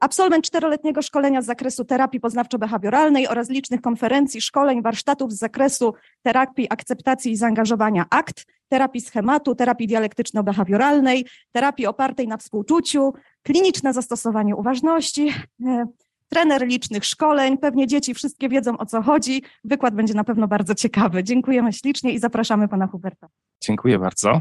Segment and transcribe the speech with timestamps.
[0.00, 6.66] Absolwent czteroletniego szkolenia z zakresu terapii poznawczo-behawioralnej oraz licznych konferencji, szkoleń, warsztatów z zakresu terapii
[6.70, 13.12] akceptacji i zaangażowania ACT, terapii schematu, terapii dialektyczno-behawioralnej, terapii opartej na współczuciu,
[13.42, 15.32] kliniczne zastosowanie uważności,
[15.66, 15.86] e,
[16.28, 17.58] trener licznych szkoleń.
[17.58, 19.42] Pewnie dzieci wszystkie wiedzą o co chodzi.
[19.64, 21.24] Wykład będzie na pewno bardzo ciekawy.
[21.24, 23.28] Dziękujemy ślicznie i zapraszamy pana Huberta.
[23.62, 24.40] Dziękuję bardzo.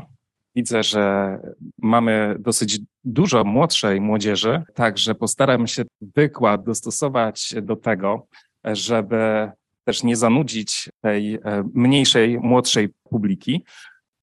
[0.56, 1.38] Widzę, że
[1.78, 8.28] mamy dosyć dużo młodszej młodzieży, także postaram się wykład dostosować do tego,
[8.64, 9.52] żeby
[9.84, 11.40] też nie zanudzić tej e,
[11.74, 13.64] mniejszej, młodszej publiki.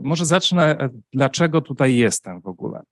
[0.00, 2.82] Może zacznę, e, dlaczego tutaj jestem w ogóle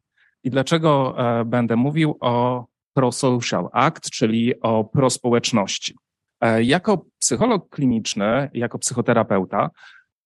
[0.45, 5.95] i dlaczego e, będę mówił o Pro-Social Act, czyli o prospołeczności.
[6.61, 9.71] Jako psycholog kliniczny, jako psychoterapeuta,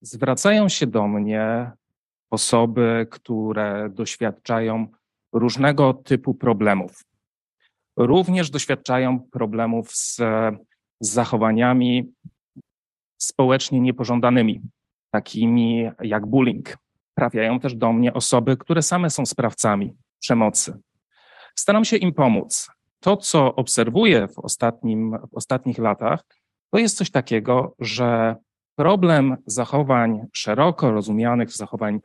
[0.01, 1.71] zwracają się do mnie
[2.35, 4.87] osoby, które doświadczają
[5.33, 7.05] różnego typu problemów.
[7.97, 10.17] Również doświadczają problemów z,
[11.01, 12.12] z zachowaniami
[13.19, 14.61] społecznie niepożądanymi,
[15.11, 16.77] takimi jak bullying.
[17.19, 20.79] Trafiają też do mnie osoby, które same są sprawcami przemocy.
[21.55, 22.71] Staram się im pomóc.
[23.01, 26.25] To, co obserwuję w, ostatnim, w ostatnich latach,
[26.71, 28.37] to jest coś takiego, że
[28.77, 32.01] problem zachowań szeroko rozumianych, zachowań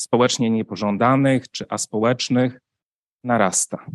[0.00, 2.60] społecznie niepożądanych czy aspołecznych
[3.24, 3.86] narasta.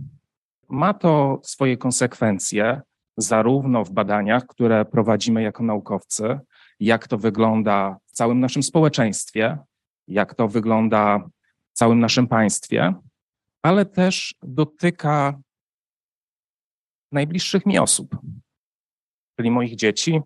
[0.69, 2.81] Ma to swoje konsekwencje
[3.17, 6.39] zarówno w badaniach, które prowadzimy jako naukowcy,
[6.79, 9.57] jak to wygląda w całym naszym społeczeństwie,
[10.07, 11.19] jak to wygląda
[11.73, 12.93] w całym naszym państwie,
[13.61, 15.39] ale też dotyka
[17.11, 18.17] najbliższych mi osób,
[19.37, 20.21] czyli moich dzieci.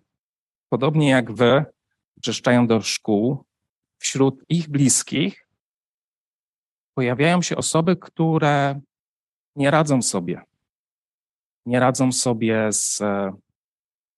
[0.68, 1.64] Podobnie jak wy,
[2.20, 3.44] przyjeżdżają do szkół,
[3.98, 5.48] wśród ich bliskich
[6.94, 8.80] pojawiają się osoby, które
[9.56, 10.42] nie radzą sobie.
[11.66, 13.32] Nie radzą sobie z e,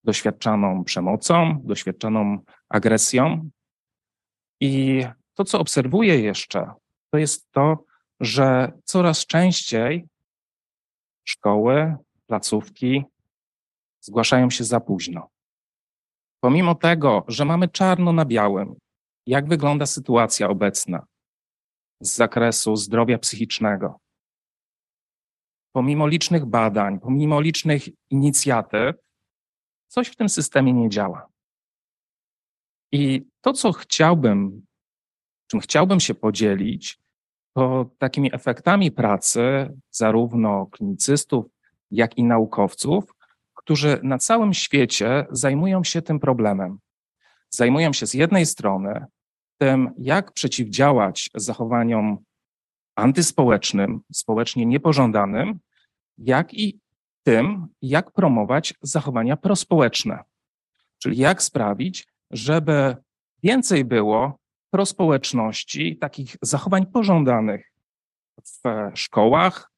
[0.04, 3.50] doświadczaną przemocą, doświadczaną agresją.
[4.60, 5.04] I
[5.34, 6.72] to, co obserwuję jeszcze,
[7.10, 7.84] to jest to,
[8.20, 10.06] że coraz częściej
[11.24, 13.04] szkoły, placówki
[14.00, 15.28] zgłaszają się za późno.
[16.40, 18.76] Pomimo tego, że mamy czarno na białym,
[19.30, 21.06] jak wygląda sytuacja obecna
[22.00, 24.00] z zakresu zdrowia psychicznego.
[25.72, 28.96] Pomimo licznych badań, pomimo licznych inicjatyw,
[29.88, 31.26] coś w tym systemie nie działa.
[32.92, 34.66] I to, co chciałbym,
[35.46, 36.98] czym chciałbym się podzielić,
[37.54, 39.42] to takimi efektami pracy
[39.90, 41.46] zarówno klinicystów,
[41.90, 43.04] jak i naukowców,
[43.54, 46.78] którzy na całym świecie zajmują się tym problemem.
[47.50, 49.06] Zajmują się z jednej strony
[49.60, 52.18] tym, jak przeciwdziałać zachowaniom
[52.96, 55.60] antyspołecznym, społecznie niepożądanym,
[56.18, 56.80] jak i
[57.22, 60.24] tym, jak promować zachowania prospołeczne.
[60.98, 62.96] Czyli jak sprawić, żeby
[63.42, 64.38] więcej było
[64.70, 67.72] prospołeczności, takich zachowań pożądanych
[68.42, 69.70] w szkołach,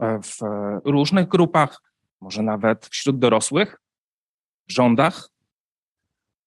[0.00, 0.38] w
[0.84, 1.82] różnych grupach,
[2.20, 3.80] może nawet wśród dorosłych,
[4.68, 5.28] w rządach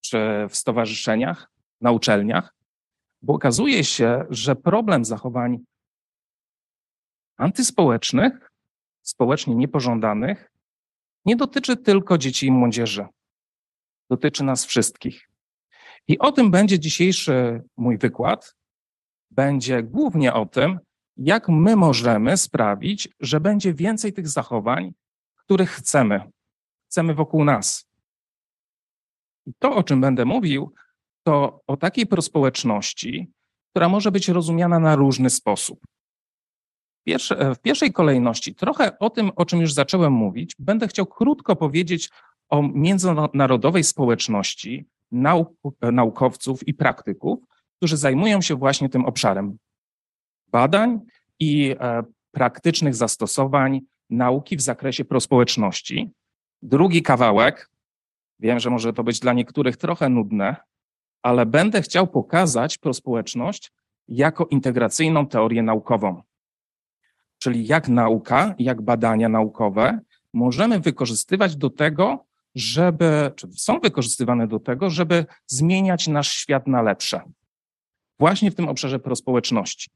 [0.01, 1.51] czy w stowarzyszeniach,
[1.81, 2.55] na uczelniach,
[3.21, 5.57] bo okazuje się, że problem zachowań
[7.37, 8.51] antyspołecznych,
[9.01, 10.51] społecznie niepożądanych,
[11.25, 13.05] nie dotyczy tylko dzieci i młodzieży.
[14.09, 15.29] Dotyczy nas wszystkich.
[16.07, 18.55] I o tym będzie dzisiejszy mój wykład.
[19.31, 20.79] Będzie głównie o tym,
[21.17, 24.93] jak my możemy sprawić, że będzie więcej tych zachowań,
[25.35, 26.31] których chcemy.
[26.85, 27.87] Chcemy wokół nas.
[29.45, 30.73] I to, o czym będę mówił,
[31.27, 33.31] to o takiej prospołeczności,
[33.69, 35.79] która może być rozumiana na różny sposób.
[37.05, 41.55] Pierwsze, w pierwszej kolejności, trochę o tym, o czym już zacząłem mówić, będę chciał krótko
[41.55, 42.09] powiedzieć
[42.49, 47.39] o międzynarodowej społeczności nauk, naukowców i praktyków,
[47.77, 49.57] którzy zajmują się właśnie tym obszarem
[50.51, 50.99] badań
[51.39, 56.11] i e, praktycznych zastosowań nauki w zakresie prospołeczności.
[56.61, 57.69] Drugi kawałek,
[58.39, 60.55] wiem, że może to być dla niektórych trochę nudne,
[61.27, 63.71] ale będę chciał pokazać prospołeczność
[64.07, 66.21] jako integracyjną teorię naukową.
[67.39, 69.99] Czyli jak nauka, jak badania naukowe
[70.33, 72.25] możemy wykorzystywać do tego,
[72.55, 77.21] żeby, czy są wykorzystywane do tego, żeby zmieniać nasz świat na lepsze.
[78.19, 79.89] Właśnie w tym obszarze prospołeczności.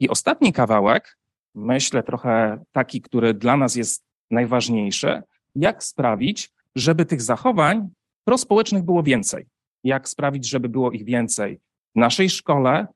[0.00, 1.18] I ostatni kawałek
[1.54, 5.22] myślę trochę taki, który dla nas jest najważniejszy,
[5.54, 7.88] jak sprawić, żeby tych zachowań
[8.24, 9.46] prospołecznych było więcej.
[9.84, 11.60] Jak sprawić, żeby było ich więcej
[11.96, 12.86] w naszej szkole,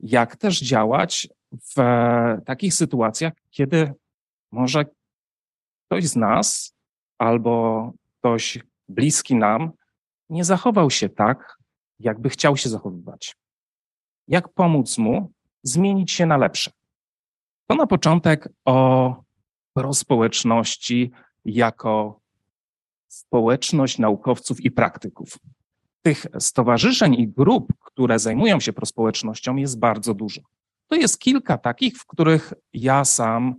[0.00, 1.76] jak też działać w
[2.46, 3.92] takich sytuacjach, kiedy
[4.52, 4.84] może
[5.86, 6.74] ktoś z nas
[7.18, 8.58] albo ktoś
[8.88, 9.72] bliski nam
[10.30, 11.58] nie zachował się tak,
[11.98, 13.36] jakby chciał się zachowywać.
[14.28, 15.32] Jak pomóc mu
[15.62, 16.70] zmienić się na lepsze?
[17.66, 19.16] To na początek o
[19.72, 21.10] prospołeczności
[21.44, 22.20] jako
[23.08, 25.38] społeczność naukowców i praktyków.
[26.04, 30.40] Tych stowarzyszeń i grup, które zajmują się prospołecznością, jest bardzo dużo.
[30.88, 33.54] To jest kilka takich, w których ja sam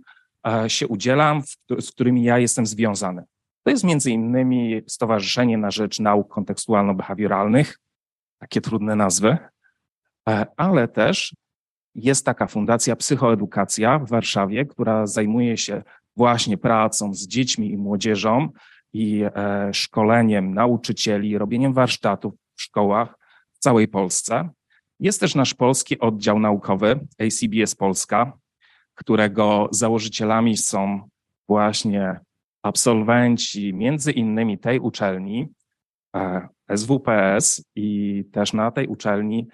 [0.48, 1.42] e, się udzielam,
[1.80, 3.24] z którymi ja jestem związany.
[3.62, 7.78] To jest między innymi Stowarzyszenie na Rzecz Nauk Kontekstualno-Behawioralnych,
[8.38, 9.38] takie trudne nazwy,
[10.28, 11.34] e, ale też
[11.94, 15.82] jest taka fundacja Psychoedukacja w Warszawie, która zajmuje się
[16.16, 18.48] właśnie pracą z dziećmi i młodzieżą
[18.96, 19.30] i e,
[19.74, 23.18] szkoleniem nauczycieli, robieniem warsztatów w szkołach
[23.52, 24.48] w całej Polsce.
[25.00, 28.32] Jest też nasz polski oddział naukowy ACBS Polska,
[28.94, 31.08] którego założycielami są
[31.48, 32.20] właśnie
[32.62, 35.48] absolwenci między innymi tej uczelni,
[36.16, 39.48] e, SWPS i też na tej uczelni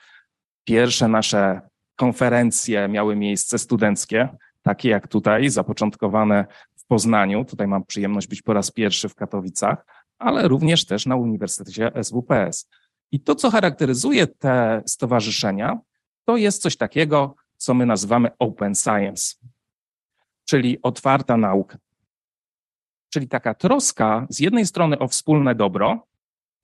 [0.65, 1.61] pierwsze nasze
[1.97, 4.29] konferencje miały miejsce studenckie,
[4.63, 6.47] takie jak tutaj, zapoczątkowane
[6.93, 7.45] Poznaniu.
[7.45, 9.87] Tutaj mam przyjemność być po raz pierwszy w Katowicach,
[10.19, 12.69] ale również też na Uniwersytecie SWPS.
[13.13, 15.79] I to, co charakteryzuje te stowarzyszenia,
[16.25, 19.35] to jest coś takiego, co my nazywamy open science,
[20.45, 21.79] czyli otwarta nauka.
[23.13, 26.07] Czyli taka troska z jednej strony o wspólne dobro,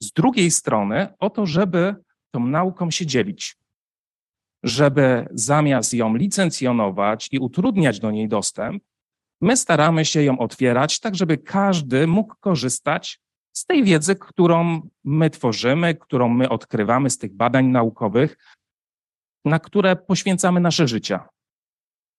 [0.01, 1.95] z drugiej strony o to, żeby
[2.31, 3.57] tą nauką się dzielić,
[4.63, 8.83] żeby zamiast ją licencjonować i utrudniać do niej dostęp,
[9.41, 13.21] my staramy się ją otwierać tak, żeby każdy mógł korzystać
[13.53, 18.37] z tej wiedzy, którą my tworzymy, którą my odkrywamy, z tych badań naukowych,
[19.45, 21.29] na które poświęcamy nasze życia.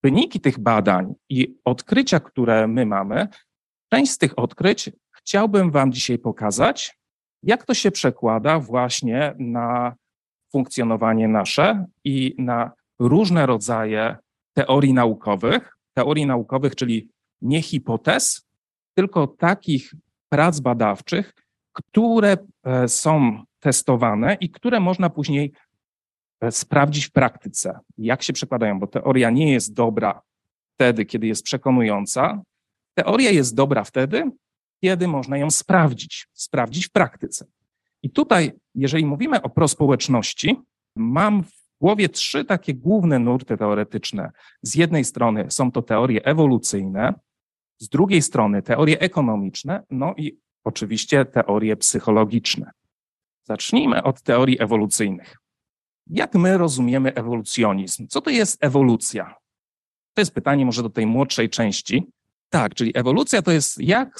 [0.03, 3.27] Wyniki tych badań i odkrycia, które my mamy,
[3.93, 6.99] część z tych odkryć chciałbym Wam dzisiaj pokazać,
[7.43, 9.95] jak to się przekłada właśnie na
[10.51, 14.17] funkcjonowanie nasze i na różne rodzaje
[14.53, 15.77] teorii naukowych.
[15.93, 17.09] Teorii naukowych, czyli
[17.41, 18.47] nie hipotez,
[18.93, 19.93] tylko takich
[20.29, 21.33] prac badawczych,
[21.73, 25.53] które e, są testowane i które można później
[26.41, 30.21] e, sprawdzić w praktyce, jak się przekładają, bo teoria nie jest dobra
[30.75, 32.41] wtedy, kiedy jest przekonująca.
[32.93, 34.31] Teoria jest dobra wtedy,
[34.83, 37.45] kiedy można ją sprawdzić, sprawdzić w praktyce.
[38.03, 40.55] I tutaj, jeżeli mówimy o prospołeczności,
[40.95, 41.43] mam
[41.81, 44.31] głowie trzy takie główne nurty teoretyczne.
[44.61, 47.13] Z jednej strony są to teorie ewolucyjne,
[47.77, 52.71] z drugiej strony teorie ekonomiczne, no i oczywiście teorie psychologiczne.
[53.43, 55.37] Zacznijmy od teorii ewolucyjnych.
[56.07, 58.07] Jak my rozumiemy ewolucjonizm?
[58.07, 59.35] Co to jest ewolucja?
[60.13, 62.03] To jest pytanie może do tej młodszej części.
[62.49, 64.19] Tak, czyli ewolucja to jest jak,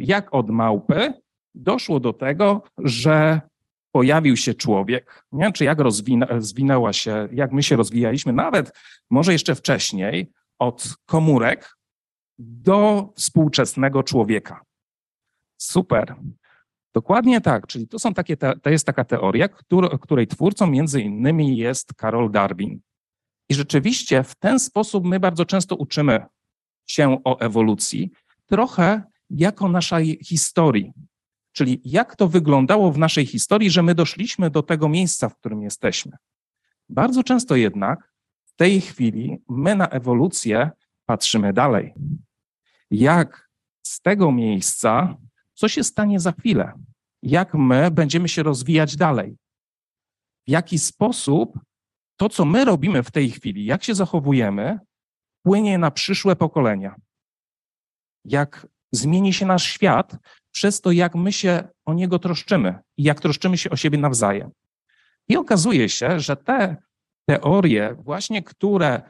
[0.00, 1.12] jak od małpy
[1.54, 3.40] doszło do tego, że
[3.94, 5.52] pojawił się człowiek, nie?
[5.52, 5.78] czy jak
[6.28, 8.72] rozwinęła się, jak my się rozwijaliśmy, nawet
[9.10, 11.76] może jeszcze wcześniej, od komórek
[12.38, 14.60] do współczesnego człowieka.
[15.56, 16.14] Super.
[16.94, 19.48] Dokładnie tak, czyli to, są takie, to jest taka teoria,
[20.00, 22.80] której twórcą między innymi jest Karol Darwin.
[23.48, 26.26] I rzeczywiście w ten sposób my bardzo często uczymy
[26.86, 28.10] się o ewolucji,
[28.46, 30.92] trochę jako naszej historii.
[31.54, 35.62] Czyli jak to wyglądało w naszej historii, że my doszliśmy do tego miejsca, w którym
[35.62, 36.12] jesteśmy.
[36.88, 38.12] Bardzo często jednak
[38.44, 40.70] w tej chwili my na ewolucję
[41.06, 41.94] patrzymy dalej.
[42.90, 43.50] Jak
[43.82, 45.16] z tego miejsca,
[45.54, 46.72] co się stanie za chwilę?
[47.22, 49.36] Jak my będziemy się rozwijać dalej?
[50.46, 51.58] W jaki sposób
[52.16, 54.78] to, co my robimy w tej chwili, jak się zachowujemy,
[55.40, 56.96] wpłynie na przyszłe pokolenia?
[58.24, 60.16] Jak zmieni się nasz świat
[60.54, 64.50] przez to, jak my się o niego troszczymy i jak troszczymy się o siebie nawzajem.
[65.28, 66.76] I okazuje się, że te
[67.28, 69.02] teorie, właśnie które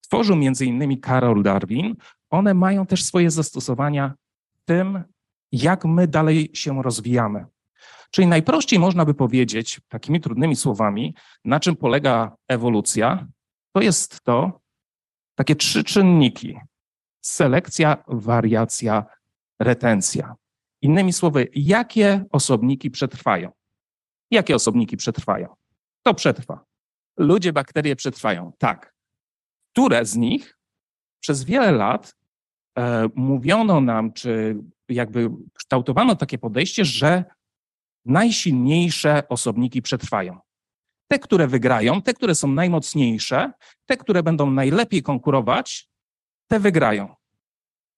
[0.00, 1.94] tworzył między innymi Karol Darwin,
[2.30, 4.14] one mają też swoje zastosowania
[4.52, 5.04] w tym,
[5.52, 7.46] jak my dalej się rozwijamy.
[8.10, 13.26] Czyli najprościej można by powiedzieć, takimi trudnymi słowami, na czym polega ewolucja,
[13.72, 14.60] to jest to
[15.34, 16.58] takie trzy czynniki:
[17.20, 19.04] selekcja, wariacja,
[19.60, 20.34] retencja.
[20.84, 23.50] Innymi słowy, jakie osobniki przetrwają?
[24.30, 25.54] Jakie osobniki przetrwają?
[26.02, 26.64] To przetrwa.
[27.18, 28.52] Ludzie, bakterie przetrwają.
[28.58, 28.94] Tak.
[29.72, 30.58] Które z nich
[31.20, 32.16] przez wiele lat
[32.78, 34.56] e, mówiono nam, czy
[34.88, 37.24] jakby kształtowano takie podejście, że
[38.04, 40.38] najsilniejsze osobniki przetrwają.
[41.08, 43.52] Te, które wygrają, te, które są najmocniejsze,
[43.86, 45.88] te, które będą najlepiej konkurować,
[46.50, 47.14] te wygrają.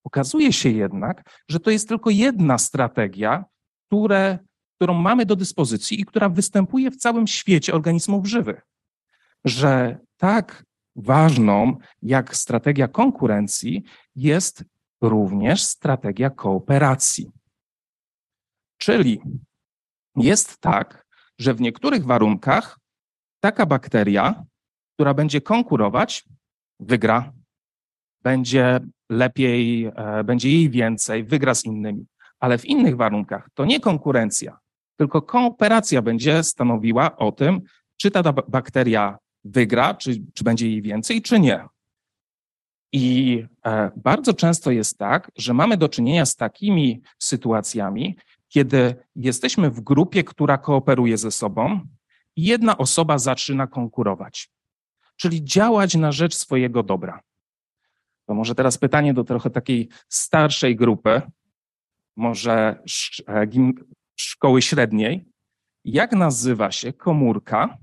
[0.06, 3.44] Okazuje się jednak, że to jest tylko jedna strategia,
[3.86, 4.38] które,
[4.76, 8.60] którą mamy do dyspozycji i która występuje w całym świecie organizmów żywych.
[9.44, 10.64] Że tak
[10.96, 13.82] ważną jak strategia konkurencji
[14.16, 14.64] jest
[15.00, 17.30] również strategia kooperacji.
[18.78, 19.20] Czyli
[20.16, 21.06] jest tak,
[21.38, 22.78] że w niektórych warunkach
[23.40, 24.44] taka bakteria,
[24.94, 26.24] która będzie konkurować,
[26.80, 27.32] wygra,
[28.22, 32.06] będzie lepiej, e, będzie jej więcej, wygra z innymi.
[32.40, 34.58] Ale w innych warunkach to nie konkurencja,
[34.96, 37.60] tylko kooperacja będzie stanowiła o tym,
[37.96, 41.64] czy ta bakteria wygra, czy, czy będzie jej więcej, czy nie.
[42.92, 48.16] I e, bardzo często jest tak, że mamy do czynienia z takimi sytuacjami,
[48.48, 51.80] kiedy jesteśmy w grupie, która kooperuje ze sobą
[52.36, 54.50] i jedna osoba zaczyna konkurować,
[55.16, 57.20] czyli działać na rzecz swojego dobra.
[58.26, 61.22] To może teraz pytanie do trochę takiej starszej grupy,
[62.16, 62.82] może
[63.28, 63.46] e,
[64.16, 65.24] szkoły średniej.
[65.84, 67.78] Jak nazywa się komórka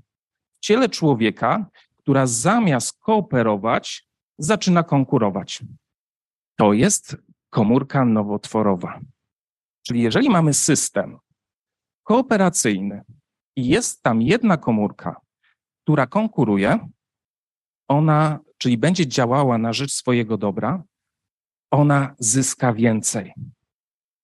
[0.52, 4.08] w ciele człowieka, która zamiast kooperować,
[4.38, 5.62] zaczyna konkurować?
[6.56, 7.16] To jest
[7.50, 9.00] komórka nowotworowa.
[9.86, 11.18] Czyli jeżeli mamy system
[12.02, 13.02] kooperacyjny
[13.56, 15.16] i jest tam jedna komórka,
[15.82, 16.88] która konkuruje,
[17.88, 20.82] ona, czyli będzie działała na rzecz swojego dobra,
[21.70, 23.32] ona zyska więcej.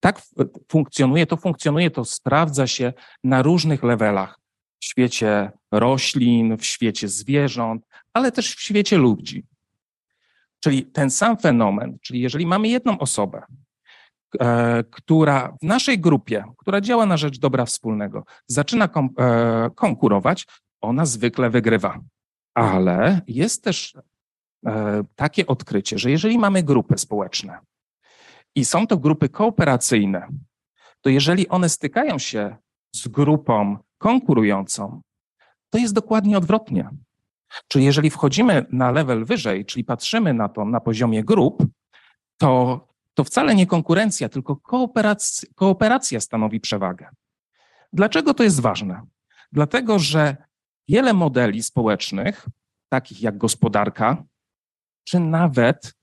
[0.00, 0.22] Tak
[0.68, 2.92] funkcjonuje, to funkcjonuje, to sprawdza się
[3.24, 4.38] na różnych levelach.
[4.80, 9.46] W świecie roślin, w świecie zwierząt, ale też w świecie ludzi.
[10.60, 13.42] Czyli ten sam fenomen, czyli jeżeli mamy jedną osobę,
[14.40, 20.46] e, która w naszej grupie, która działa na rzecz dobra wspólnego, zaczyna e, konkurować,
[20.80, 22.00] ona zwykle wygrywa.
[22.54, 23.94] Ale jest też
[25.16, 27.58] takie odkrycie, że jeżeli mamy grupy społeczne
[28.54, 30.28] i są to grupy kooperacyjne,
[31.00, 32.56] to jeżeli one stykają się
[32.94, 35.00] z grupą konkurującą,
[35.70, 36.90] to jest dokładnie odwrotnie.
[37.68, 41.66] Czyli jeżeli wchodzimy na level wyżej, czyli patrzymy na to na poziomie grup,
[42.36, 42.80] to,
[43.14, 47.08] to wcale nie konkurencja, tylko kooperacja, kooperacja stanowi przewagę.
[47.92, 49.02] Dlaczego to jest ważne?
[49.52, 50.36] Dlatego, że
[50.88, 52.46] wiele modeli społecznych,
[52.88, 54.24] takich jak gospodarka,
[55.04, 55.94] czy nawet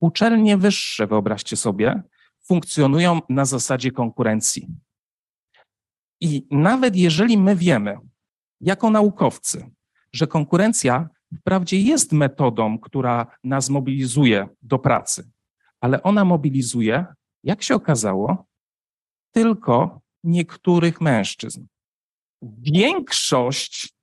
[0.00, 2.02] uczelnie wyższe, wyobraźcie sobie,
[2.44, 4.68] funkcjonują na zasadzie konkurencji.
[6.20, 7.98] I nawet jeżeli my wiemy,
[8.60, 9.70] jako naukowcy,
[10.12, 11.08] że konkurencja
[11.38, 15.30] wprawdzie jest metodą, która nas mobilizuje do pracy,
[15.80, 17.06] ale ona mobilizuje,
[17.44, 18.46] jak się okazało,
[19.32, 21.66] tylko niektórych mężczyzn.
[22.42, 23.94] Większość,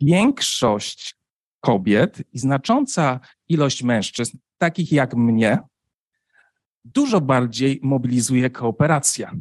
[0.00, 1.19] większość
[1.60, 5.58] kobiet i znacząca ilość mężczyzn, takich jak mnie,
[6.84, 9.32] dużo bardziej mobilizuje kooperacja,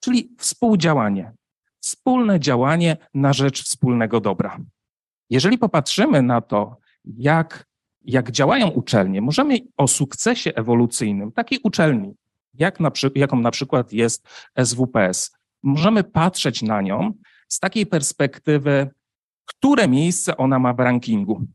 [0.00, 1.32] czyli współdziałanie,
[1.80, 4.58] wspólne działanie na rzecz wspólnego dobra.
[5.30, 7.66] Jeżeli popatrzymy na to, jak,
[8.02, 12.14] jak działają uczelnie, możemy o sukcesie ewolucyjnym takiej uczelni,
[12.54, 14.28] jak na, jaką na przykład jest
[14.64, 17.12] SWPS, możemy patrzeć na nią
[17.48, 18.90] z takiej perspektywy,
[19.46, 21.46] które miejsce ona ma w rankingu.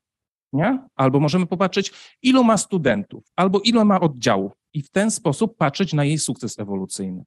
[0.53, 0.79] Nie?
[0.95, 5.93] Albo możemy popatrzeć, ilu ma studentów, albo ile ma oddziałów, i w ten sposób patrzeć
[5.93, 7.23] na jej sukces ewolucyjny.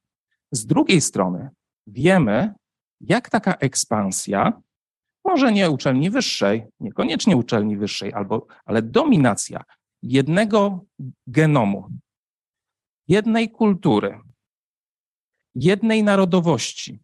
[0.52, 1.50] Z drugiej strony,
[1.86, 2.54] wiemy,
[3.00, 4.60] jak taka ekspansja,
[5.24, 9.64] może nie uczelni wyższej, niekoniecznie uczelni wyższej, albo, ale dominacja
[10.02, 10.84] jednego
[11.26, 11.88] genomu,
[13.08, 14.20] jednej kultury,
[15.54, 16.98] jednej narodowości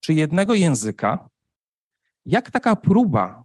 [0.00, 1.28] czy jednego języka,
[2.30, 3.44] jak taka próba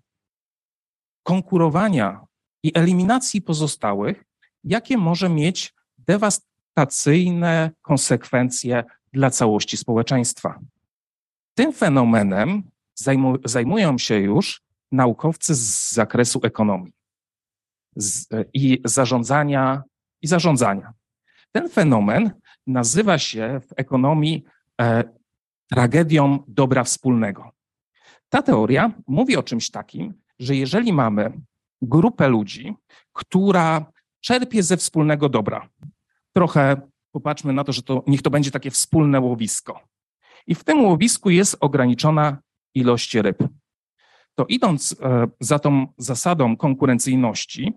[1.24, 2.26] konkurowania
[2.64, 4.24] i eliminacji pozostałych,
[4.64, 10.60] jakie może mieć dewastacyjne konsekwencje dla całości społeczeństwa.
[11.54, 12.64] Tym fenomenem
[13.46, 14.62] zajmują się już
[14.92, 16.94] naukowcy z zakresu ekonomii
[17.96, 19.84] z, i zarządzania
[20.22, 20.94] i zarządzania.
[21.52, 22.32] Ten fenomen
[22.68, 24.44] nazywa się w ekonomii
[24.82, 25.04] e,
[25.72, 27.55] tragedią dobra wspólnego.
[28.36, 31.42] Ta teoria mówi o czymś takim, że jeżeli mamy
[31.82, 32.76] grupę ludzi,
[33.14, 35.70] która czerpie ze wspólnego dobra,
[36.34, 39.80] trochę popatrzmy na to, że to niech to będzie takie wspólne łowisko.
[40.48, 42.38] I w tym łowisku jest ograniczona
[42.74, 43.44] ilość ryb.
[44.36, 47.74] To idąc e, za tą zasadą konkurencyjności,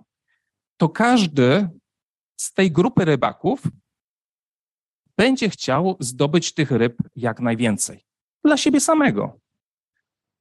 [0.76, 1.68] to każdy
[2.36, 3.62] z tej grupy rybaków
[5.16, 8.04] będzie chciał zdobyć tych ryb jak najwięcej
[8.44, 9.48] dla siebie samego.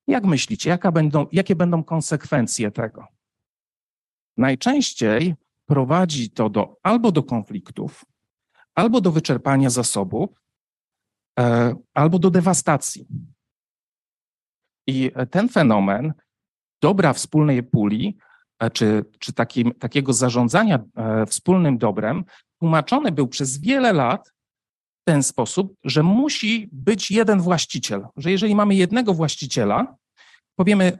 [0.08, 3.08] Jak myślicie, będą, jakie będą konsekwencje tego?
[4.38, 5.36] Najczęściej
[5.66, 8.06] prowadzi to do, albo do konfliktów,
[8.76, 10.30] albo do wyczerpania zasobów,
[11.40, 13.08] e, albo do dewastacji.
[14.88, 16.14] I ten fenomen
[16.82, 18.18] dobra wspólnej puli,
[18.60, 22.24] e, czy, czy takim, takiego zarządzania e, wspólnym dobrem,
[22.60, 24.34] tłumaczony był przez wiele lat
[25.08, 28.06] ten sposób, że musi być jeden właściciel.
[28.18, 29.96] Że jeżeli mamy jednego właściciela,
[30.56, 31.00] powiemy,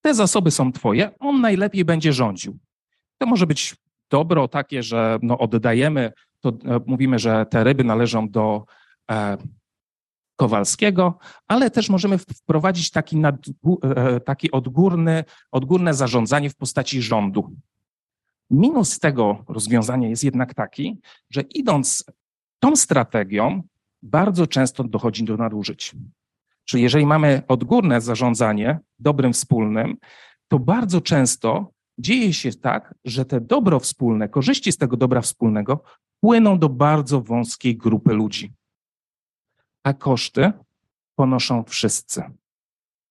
[0.00, 2.58] te zasoby są twoje, on najlepiej będzie rządził.
[3.18, 3.76] To może być
[4.10, 8.64] dobro takie, że no oddajemy, to e, mówimy, że te ryby należą do
[9.10, 9.36] e,
[10.36, 13.36] Kowalskiego, ale też możemy wprowadzić taki, nad,
[13.82, 17.52] e, taki odgórny, odgórne zarządzanie w postaci rządu.
[18.50, 21.00] Minus tego rozwiązania jest jednak taki,
[21.30, 22.04] że idąc
[22.60, 23.62] tą strategią,
[24.02, 25.94] bardzo często dochodzi do nadużyć.
[26.64, 29.96] Czyli jeżeli mamy odgórne zarządzanie dobrym wspólnym,
[30.48, 35.82] to bardzo często dzieje się tak, że te dobro wspólne, korzyści z tego dobra wspólnego
[36.20, 38.52] płyną do bardzo wąskiej grupy ludzi.
[39.84, 40.52] A koszty
[41.14, 42.22] ponoszą wszyscy.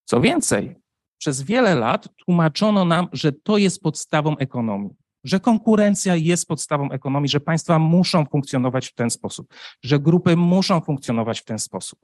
[0.05, 0.75] Co więcej,
[1.17, 4.95] przez wiele lat tłumaczono nam, że to jest podstawą ekonomii,
[5.27, 9.53] że konkurencja jest podstawą ekonomii, że państwa muszą funkcjonować w ten sposób,
[9.83, 11.99] że grupy muszą funkcjonować w ten sposób.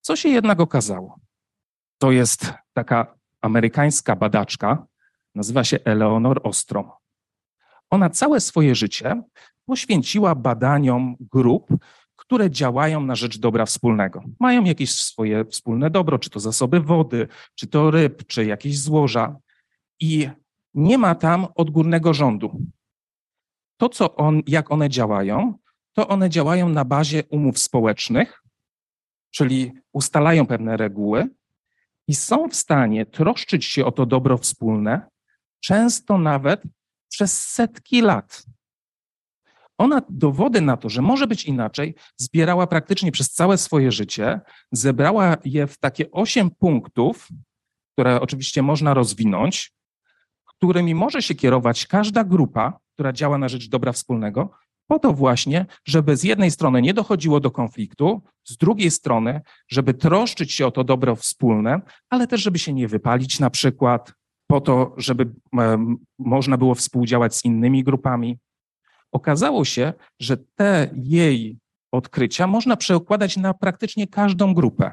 [0.00, 1.20] Co się jednak okazało?
[1.98, 4.86] To jest taka amerykańska badaczka,
[5.34, 6.90] nazywa się Eleonor Ostrom.
[7.90, 9.22] Ona całe swoje życie
[9.66, 11.68] poświęciła badaniom grup,
[12.16, 14.22] które działają na rzecz dobra wspólnego.
[14.40, 19.36] Mają jakieś swoje wspólne dobro, czy to zasoby wody, czy to ryb, czy jakieś złoża.
[20.00, 20.28] I
[20.74, 22.60] nie ma tam odgórnego rządu.
[23.76, 25.54] To, co on, jak one działają,
[25.92, 28.42] to one działają na bazie umów społecznych,
[29.30, 31.28] czyli ustalają pewne reguły
[32.08, 35.08] i są w stanie troszczyć się o to dobro wspólne,
[35.60, 36.62] często nawet
[37.08, 38.46] przez setki lat.
[39.78, 44.40] Ona dowody na to, że może być inaczej, zbierała praktycznie przez całe swoje życie,
[44.72, 47.28] zebrała je w takie osiem punktów,
[47.92, 49.72] które oczywiście można rozwinąć,
[50.58, 54.50] którymi może się kierować każda grupa, która działa na rzecz dobra wspólnego,
[54.86, 59.94] po to właśnie, żeby z jednej strony nie dochodziło do konfliktu, z drugiej strony, żeby
[59.94, 64.12] troszczyć się o to dobro wspólne, ale też, żeby się nie wypalić na przykład,
[64.46, 65.32] po to, żeby
[66.18, 68.38] można było współdziałać z innymi grupami.
[69.12, 71.58] Okazało się, że te jej
[71.92, 74.92] odkrycia można przekładać na praktycznie każdą grupę.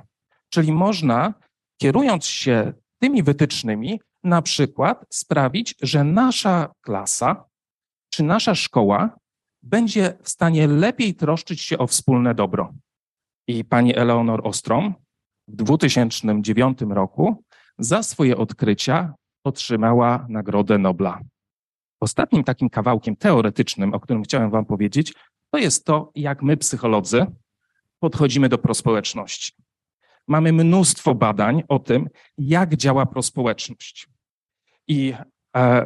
[0.50, 1.34] Czyli można,
[1.82, 7.46] kierując się tymi wytycznymi, na przykład sprawić, że nasza klasa
[8.10, 9.18] czy nasza szkoła
[9.64, 12.74] będzie w stanie lepiej troszczyć się o wspólne dobro.
[13.48, 14.94] I pani Eleonor Ostrom
[15.48, 17.44] w 2009 roku
[17.80, 21.22] za swoje odkrycia otrzymała Nagrodę Nobla.
[22.00, 25.14] Ostatnim takim kawałkiem teoretycznym, o którym chciałem Wam powiedzieć,
[25.52, 27.26] to jest to, jak my, psycholodzy,
[28.00, 29.54] podchodzimy do prospołeczności.
[30.32, 34.10] Mamy mnóstwo badań o tym, jak działa prospołeczność.
[34.88, 35.14] I
[35.56, 35.86] e,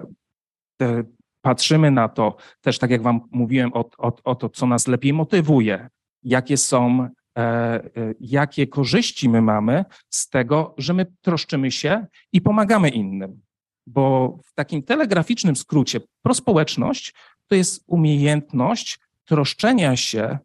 [1.41, 5.13] patrzymy na to też, tak jak Wam mówiłem, o, o, o to, co nas lepiej
[5.13, 5.89] motywuje,
[6.23, 12.41] jakie są, e, e, jakie korzyści my mamy z tego, że my troszczymy się i
[12.41, 13.41] pomagamy innym.
[13.87, 17.13] Bo w takim telegraficznym skrócie prospołeczność
[17.47, 20.37] to jest umiejętność troszczenia się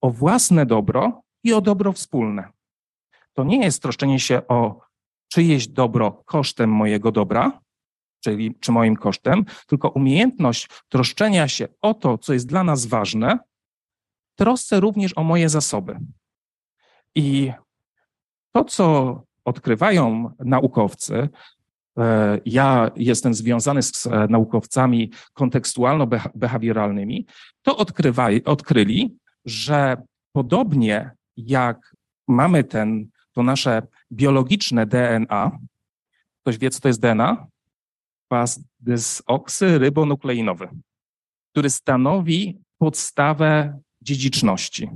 [0.00, 2.53] o własne dobro i o dobro wspólne.
[3.34, 4.80] To nie jest troszczenie się o
[5.28, 7.60] czyjeś dobro kosztem mojego dobra,
[8.20, 13.38] czyli czy moim kosztem, tylko umiejętność troszczenia się o to, co jest dla nas ważne,
[14.38, 15.98] trosce również o moje zasoby.
[17.14, 17.52] I
[18.52, 21.28] to, co odkrywają naukowcy,
[21.98, 27.24] e, ja jestem związany z e, naukowcami kontekstualno-behawioralnymi,
[27.62, 27.76] to
[28.44, 29.96] odkryli, że
[30.32, 31.96] podobnie jak
[32.28, 35.58] mamy ten, to nasze biologiczne DNA,
[36.42, 37.46] ktoś wie, co to jest DNA?
[38.34, 40.68] kwas desoksyrybonukleinowy,
[41.52, 44.90] który stanowi podstawę dziedziczności,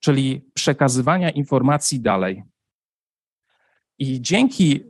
[0.00, 2.42] czyli przekazywania informacji dalej.
[3.98, 4.80] I dzięki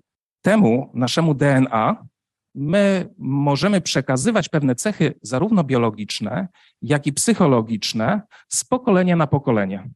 [0.42, 2.06] temu naszemu DNA
[2.54, 6.48] my możemy przekazywać pewne cechy, zarówno biologiczne,
[6.82, 9.90] jak i psychologiczne, z pokolenia na pokolenie.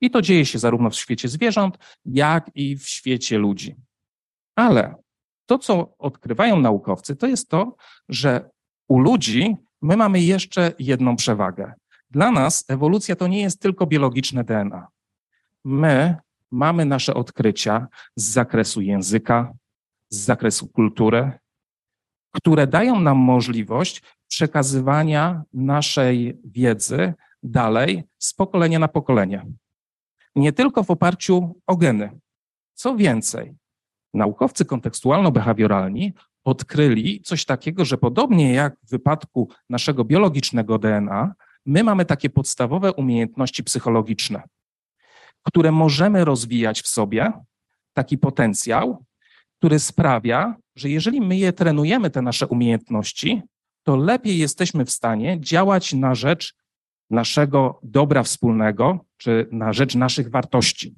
[0.00, 3.76] I to dzieje się zarówno w świecie zwierząt, jak i w świecie ludzi.
[4.56, 4.94] Ale
[5.46, 7.76] to, co odkrywają naukowcy, to jest to,
[8.08, 8.50] że
[8.88, 11.72] u ludzi my mamy jeszcze jedną przewagę.
[12.10, 14.86] Dla nas ewolucja to nie jest tylko biologiczne DNA.
[15.64, 16.16] My
[16.50, 19.52] mamy nasze odkrycia z zakresu języka,
[20.10, 21.32] z zakresu kultury,
[22.32, 29.46] które dają nam możliwość przekazywania naszej wiedzy dalej z pokolenia na pokolenie.
[30.36, 32.20] Nie tylko w oparciu o geny.
[32.74, 33.54] Co więcej,
[34.14, 36.12] naukowcy kontekstualno-behawioralni
[36.44, 41.34] odkryli coś takiego, że podobnie jak w wypadku naszego biologicznego DNA,
[41.66, 44.42] my mamy takie podstawowe umiejętności psychologiczne,
[45.42, 47.32] które możemy rozwijać w sobie,
[47.92, 49.04] taki potencjał,
[49.58, 53.42] który sprawia, że jeżeli my je trenujemy, te nasze umiejętności,
[53.82, 56.54] to lepiej jesteśmy w stanie działać na rzecz
[57.10, 60.94] naszego dobra wspólnego, czy na rzecz naszych wartości.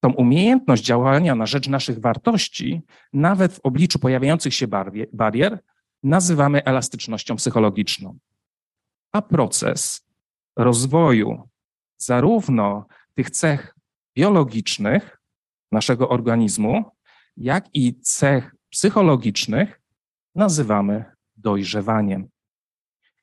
[0.00, 4.66] Tą umiejętność działania na rzecz naszych wartości, nawet w obliczu pojawiających się
[5.12, 5.58] barier,
[6.02, 8.18] nazywamy elastycznością psychologiczną.
[9.12, 10.06] A proces
[10.56, 11.48] rozwoju
[11.98, 13.74] zarówno tych cech
[14.16, 15.20] biologicznych
[15.72, 16.84] naszego organizmu,
[17.36, 19.80] jak i cech psychologicznych
[20.34, 21.04] nazywamy
[21.36, 22.28] dojrzewaniem.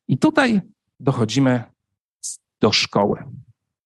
[0.08, 0.62] I tutaj
[1.00, 1.64] dochodzimy
[2.62, 3.24] do szkoły.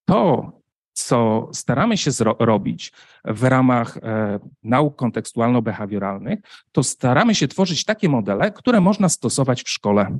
[0.04, 0.52] To,
[0.92, 2.92] co staramy się robić
[3.24, 6.36] w ramach e, nauk kontekstualno-behawioralnych,
[6.72, 10.18] to staramy się tworzyć takie modele, które można stosować w szkole.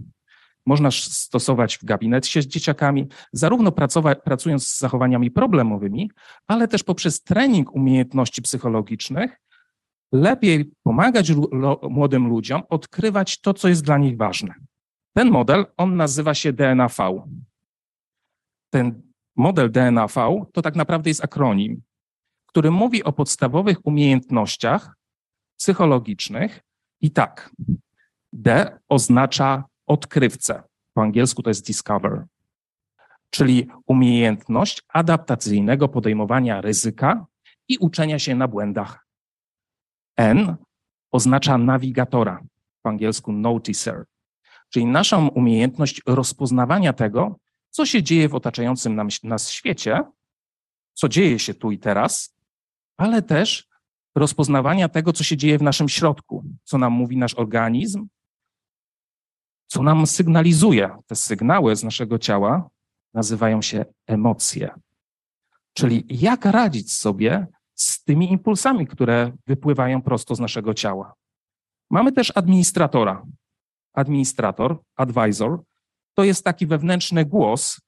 [0.67, 6.11] Można stosować w gabinecie z dzieciakami, zarówno pracować, pracując z zachowaniami problemowymi,
[6.47, 9.41] ale też poprzez trening umiejętności psychologicznych,
[10.13, 11.33] lepiej pomagać
[11.83, 14.55] młodym ludziom odkrywać to, co jest dla nich ważne.
[15.17, 16.97] Ten model, on nazywa się DNAV.
[18.75, 19.03] Ten
[19.37, 20.15] model DNAV
[20.53, 21.83] to tak naprawdę jest akronim,
[22.47, 24.97] który mówi o podstawowych umiejętnościach
[25.59, 26.61] psychologicznych
[27.01, 27.51] i tak.
[28.33, 30.63] D oznacza odkrywcę.
[30.95, 32.25] Po angielsku to jest discover,
[33.31, 37.27] czyli umiejętność adaptacyjnego podejmowania ryzyka
[37.69, 39.07] i uczenia się na błędach.
[40.17, 40.57] N
[41.13, 42.41] oznacza nawigatora,
[42.83, 44.05] po angielsku noticer,
[44.69, 47.37] czyli naszą umiejętność rozpoznawania tego,
[47.75, 50.03] co się dzieje w otaczającym nam, nas świecie,
[50.93, 52.37] co dzieje się tu i teraz,
[52.97, 53.69] ale też
[54.15, 58.07] rozpoznawania tego, co się dzieje w naszym środku, co nam mówi nasz organizm,
[59.67, 60.97] co nam sygnalizuje.
[61.07, 62.71] Te sygnały z naszego ciała
[63.15, 64.71] nazywają się emocje.
[65.73, 71.15] Czyli jak radzić sobie z tymi impulsami, które wypływają prosto z naszego ciała.
[71.91, 73.27] Mamy też administratora.
[73.93, 75.63] Administrator, advisor,
[76.15, 77.81] to jest taki wewnętrzny głos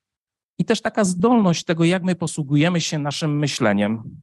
[0.58, 4.20] i też taka zdolność tego, jak my posługujemy się naszym myśleniem.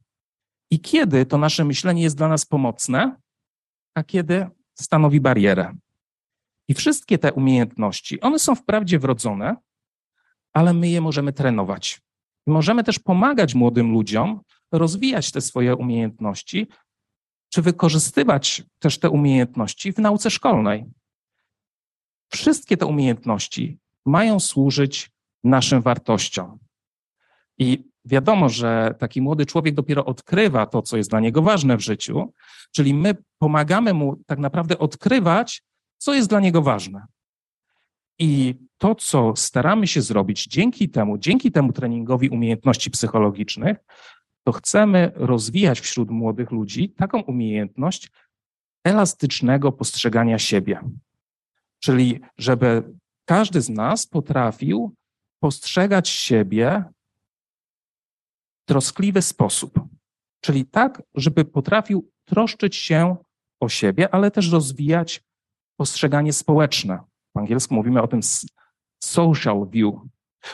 [0.70, 3.16] I kiedy to nasze myślenie jest dla nas pomocne,
[3.94, 5.76] a kiedy stanowi barierę.
[6.68, 9.56] I wszystkie te umiejętności, one są wprawdzie wrodzone,
[10.52, 12.00] ale my je możemy trenować.
[12.46, 14.40] Możemy też pomagać młodym ludziom
[14.72, 16.68] rozwijać te swoje umiejętności,
[17.52, 20.84] czy wykorzystywać też te umiejętności w nauce szkolnej.
[22.32, 25.10] Wszystkie te umiejętności mają służyć
[25.44, 26.58] naszym wartościom.
[27.58, 31.80] I wiadomo, że taki młody człowiek dopiero odkrywa to, co jest dla niego ważne w
[31.80, 32.32] życiu,
[32.72, 35.62] czyli my pomagamy mu tak naprawdę odkrywać,
[35.98, 37.06] co jest dla niego ważne.
[38.18, 43.76] I to, co staramy się zrobić dzięki temu, dzięki temu treningowi umiejętności psychologicznych,
[44.44, 48.10] to chcemy rozwijać wśród młodych ludzi taką umiejętność
[48.84, 50.80] elastycznego postrzegania siebie.
[51.80, 52.82] Czyli, żeby
[53.24, 54.94] każdy z nas potrafił
[55.40, 56.84] postrzegać siebie
[58.62, 59.80] w troskliwy sposób.
[60.40, 63.16] Czyli tak, żeby potrafił troszczyć się
[63.60, 65.22] o siebie, ale też rozwijać
[65.76, 66.98] postrzeganie społeczne.
[67.32, 68.20] Po angielsku mówimy o tym
[69.04, 69.94] social view,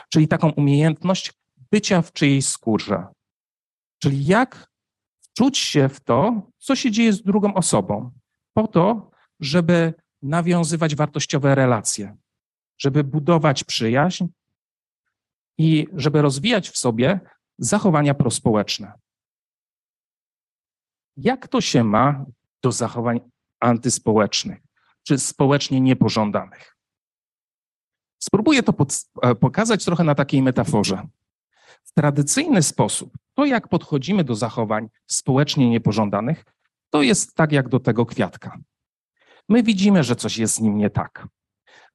[0.09, 1.33] czyli taką umiejętność
[1.71, 3.07] bycia w czyjejś skórze,
[4.03, 4.71] Czyli jak
[5.21, 8.11] wczuć się w to, co się dzieje z drugą osobą,
[8.53, 12.17] po to, żeby nawiązywać wartościowe relacje,
[12.81, 14.25] żeby budować przyjaźń
[15.59, 17.21] i żeby rozwijać w sobie
[17.59, 18.93] zachowania prospołeczne.
[21.17, 22.25] Jak to się ma
[22.63, 23.21] do zachowań
[23.61, 24.61] antyspołecznych
[25.03, 26.77] czy społecznie niepożądanych?
[28.19, 28.75] Spróbuję to
[29.23, 31.07] e, pokazać trochę na takiej metaforze.
[31.85, 36.45] W tradycyjny sposób, to jak podchodzimy do zachowań społecznie niepożądanych,
[36.91, 38.59] to jest tak jak do tego kwiatka.
[39.49, 41.29] My widzimy, że coś jest z nim nie tak.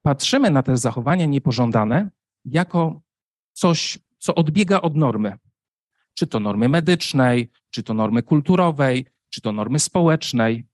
[0.02, 2.10] Patrzymy na te zachowania niepożądane
[2.44, 3.00] jako
[3.52, 5.38] coś, co odbiega od normy.
[6.14, 10.66] Czy to normy medycznej, czy to normy kulturowej, czy to normy społecznej.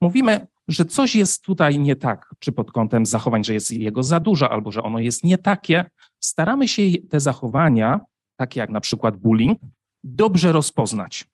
[0.00, 4.20] Mówimy, że coś jest tutaj nie tak, czy pod kątem zachowań, że jest jego za
[4.20, 8.00] dużo, albo że ono jest nie takie, staramy się te zachowania,
[8.36, 9.58] takie jak na przykład bullying,
[10.04, 11.24] dobrze rozpoznać.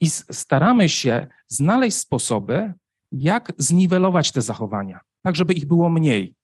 [0.00, 2.74] I staramy się znaleźć sposoby,
[3.12, 6.34] jak zniwelować te zachowania, tak żeby ich było mniej,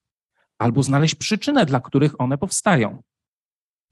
[0.58, 3.02] albo znaleźć przyczynę, dla których one powstają.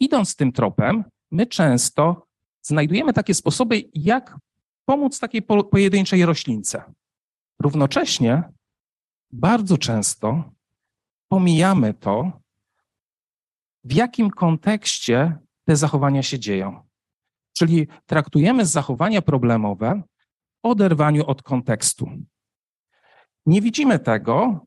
[0.00, 2.26] Idąc tym tropem, my często
[2.62, 4.37] znajdujemy takie sposoby, jak
[4.85, 6.83] pomóc takiej pojedynczej roślince.
[7.62, 8.42] Równocześnie
[9.33, 10.52] bardzo często
[11.29, 12.33] pomijamy to,
[13.85, 16.87] w jakim kontekście te zachowania się dzieją.
[17.52, 20.02] Czyli traktujemy zachowania problemowe
[20.62, 22.11] w oderwaniu od kontekstu.
[23.46, 24.65] Nie widzimy tego,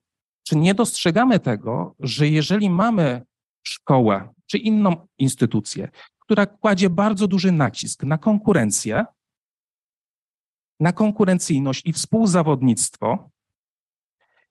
[0.49, 3.21] czy nie dostrzegamy tego, że jeżeli mamy
[3.63, 9.05] szkołę czy inną instytucję, która kładzie bardzo duży nacisk na konkurencję,
[10.79, 13.29] na konkurencyjność i współzawodnictwo,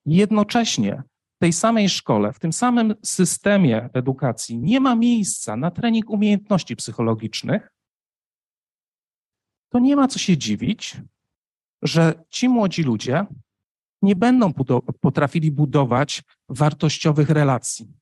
[0.05, 1.03] jednocześnie
[1.35, 6.75] w tej samej szkole, w tym samym systemie edukacji nie ma miejsca na trening umiejętności
[6.75, 7.71] psychologicznych,
[9.69, 10.97] to nie ma co się dziwić,
[11.81, 13.25] że ci młodzi ludzie
[14.01, 14.53] nie będą
[15.01, 17.93] potrafili budować wartościowych relacji,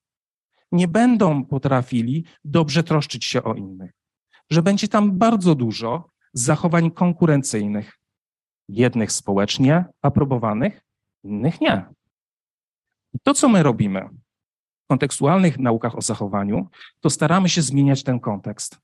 [0.72, 3.92] nie będą potrafili dobrze troszczyć się o innych,
[4.50, 7.98] że będzie tam bardzo dużo zachowań konkurencyjnych,
[8.70, 10.82] jednych społecznie aprobowanych,
[11.24, 11.86] innych nie.
[13.14, 14.10] I to, co my robimy
[14.84, 16.68] w kontekstualnych naukach o zachowaniu,
[17.00, 18.80] to staramy się zmieniać ten kontekst.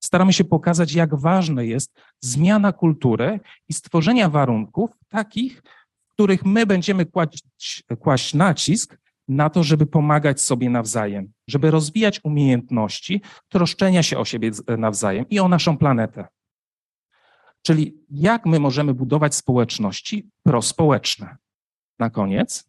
[0.00, 5.62] Staramy się pokazać, jak ważna jest zmiana kultury i stworzenia warunków takich,
[6.18, 7.44] których my będziemy kłaść,
[8.00, 14.50] kłaść nacisk na to, żeby pomagać sobie nawzajem, żeby rozwijać umiejętności troszczenia się o siebie
[14.78, 16.28] nawzajem i o naszą planetę.
[17.62, 21.36] Czyli jak my możemy budować społeczności prospołeczne.
[21.98, 22.68] Na koniec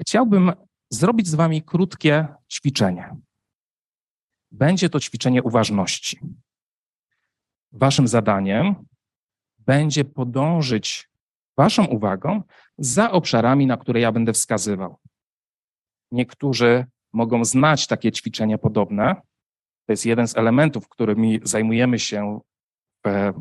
[0.00, 0.52] chciałbym
[0.90, 3.16] zrobić z Wami krótkie ćwiczenie.
[4.50, 6.18] Będzie to ćwiczenie uważności.
[7.72, 8.74] Waszym zadaniem
[9.58, 11.07] będzie podążyć
[11.58, 12.42] Waszą uwagą
[12.78, 14.96] za obszarami, na które ja będę wskazywał.
[16.12, 19.14] Niektórzy mogą znać takie ćwiczenia podobne.
[19.86, 22.40] To jest jeden z elementów, którymi zajmujemy się
[23.06, 23.32] w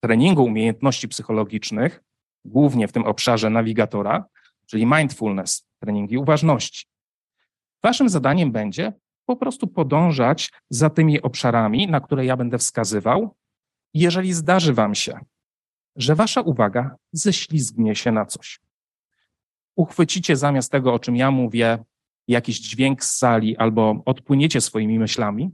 [0.00, 2.02] treningu umiejętności psychologicznych,
[2.44, 4.24] głównie w tym obszarze nawigatora,
[4.66, 6.86] czyli mindfulness, treningi uważności.
[7.82, 8.92] Waszym zadaniem będzie
[9.24, 13.36] po prostu podążać za tymi obszarami, na które ja będę wskazywał.
[13.94, 15.20] Jeżeli zdarzy Wam się,
[15.96, 18.60] że Wasza uwaga ześlizgnie się na coś,
[19.76, 21.78] uchwycicie zamiast tego, o czym ja mówię,
[22.28, 25.50] jakiś dźwięk z sali albo odpłyniecie swoimi myślami,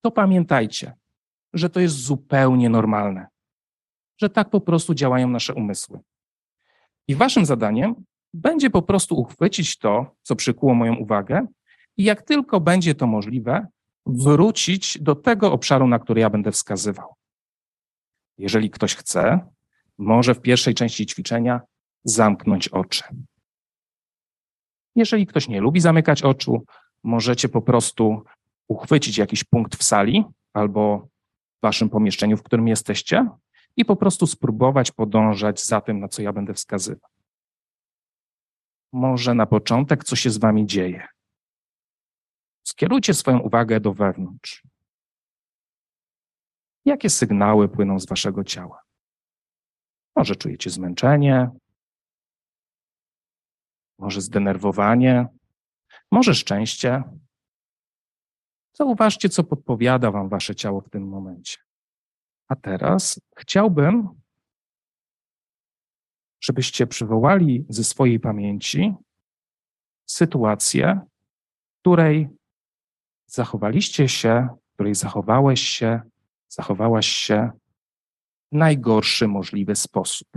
[0.00, 0.92] to pamiętajcie,
[1.52, 3.26] że to jest zupełnie normalne,
[4.16, 5.98] że tak po prostu działają nasze umysły.
[7.08, 7.94] I Waszym zadaniem
[8.34, 11.46] będzie po prostu uchwycić to, co przykuło moją uwagę,
[11.96, 13.66] i jak tylko będzie to możliwe,
[14.06, 17.14] wrócić do tego obszaru, na który ja będę wskazywał.
[18.38, 19.40] Jeżeli ktoś chce,
[19.98, 21.60] może w pierwszej części ćwiczenia
[22.04, 23.04] zamknąć oczy.
[24.96, 26.64] Jeżeli ktoś nie lubi zamykać oczu,
[27.02, 28.22] możecie po prostu
[28.68, 31.08] uchwycić jakiś punkt w sali albo
[31.58, 33.28] w waszym pomieszczeniu, w którym jesteście
[33.76, 37.10] i po prostu spróbować podążać za tym, na co ja będę wskazywał.
[38.92, 41.08] Może na początek, co się z wami dzieje.
[42.64, 44.62] Skierujcie swoją uwagę do wewnątrz.
[46.84, 48.87] Jakie sygnały płyną z waszego ciała?
[50.18, 51.50] Może czujecie zmęczenie,
[53.98, 55.26] może zdenerwowanie,
[56.10, 57.02] może szczęście.
[58.72, 61.56] Zauważcie, co podpowiada Wam Wasze ciało w tym momencie.
[62.48, 64.08] A teraz chciałbym,
[66.40, 68.94] żebyście przywołali ze swojej pamięci
[70.06, 71.00] sytuację,
[71.76, 72.28] w której
[73.26, 76.00] zachowaliście się, w której zachowałeś się,
[76.48, 77.50] zachowałaś się
[78.52, 80.28] najgorszy możliwy sposób.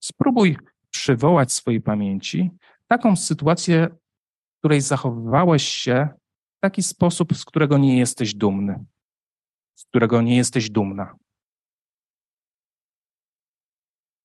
[0.00, 0.58] Spróbuj
[0.90, 2.50] przywołać swojej pamięci
[2.88, 6.08] taką sytuację, w której zachowywałeś się
[6.56, 8.84] w taki sposób, z którego nie jesteś dumny,
[9.74, 11.16] z którego nie jesteś dumna.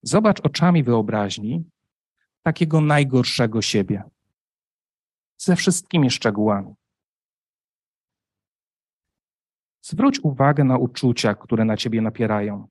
[0.04, 1.64] Zobacz oczami wyobraźni
[2.44, 4.04] takiego najgorszego siebie,
[5.38, 6.74] ze wszystkimi szczegółami.
[9.82, 12.68] Zwróć uwagę na uczucia, które na ciebie napierają.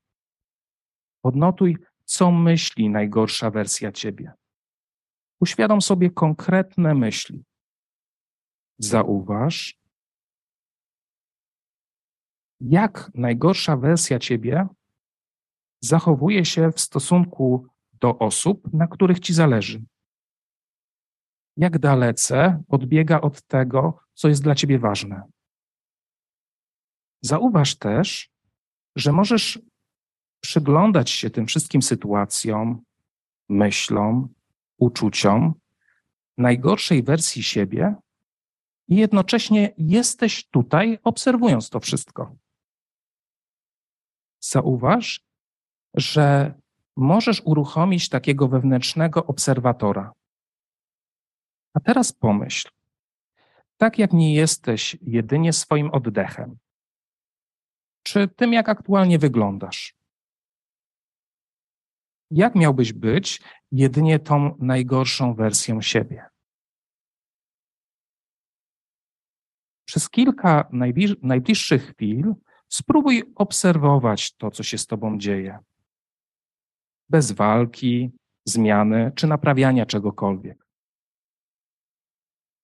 [1.22, 4.32] Odnotuj co myśli najgorsza wersja ciebie.
[5.40, 7.44] Uświadom sobie konkretne myśli.
[8.78, 9.80] Zauważ,
[12.60, 14.66] jak najgorsza wersja ciebie
[15.80, 19.82] zachowuje się w stosunku do osób, na których ci zależy.
[21.56, 25.22] Jak dalece odbiega od tego, co jest dla ciebie ważne.
[27.20, 28.30] Zauważ też,
[28.96, 29.58] że możesz
[30.40, 32.82] przyglądać się tym wszystkim sytuacjom,
[33.48, 34.28] myślom,
[34.78, 35.54] uczuciom,
[36.38, 37.94] najgorszej wersji siebie
[38.88, 42.36] i jednocześnie jesteś tutaj, obserwując to wszystko.
[44.40, 45.20] Zauważ,
[45.94, 46.54] że
[46.96, 50.12] możesz uruchomić takiego wewnętrznego obserwatora.
[51.74, 52.68] A teraz pomyśl,
[53.76, 56.58] tak jak nie jesteś jedynie swoim oddechem,
[58.02, 59.94] czy tym, jak aktualnie wyglądasz.
[62.30, 66.24] Jak miałbyś być jedynie tą najgorszą wersją siebie?
[69.84, 70.68] Przez kilka
[71.22, 72.34] najbliższych chwil
[72.68, 75.58] spróbuj obserwować to, co się z Tobą dzieje.
[77.08, 78.12] Bez walki,
[78.44, 80.66] zmiany czy naprawiania czegokolwiek.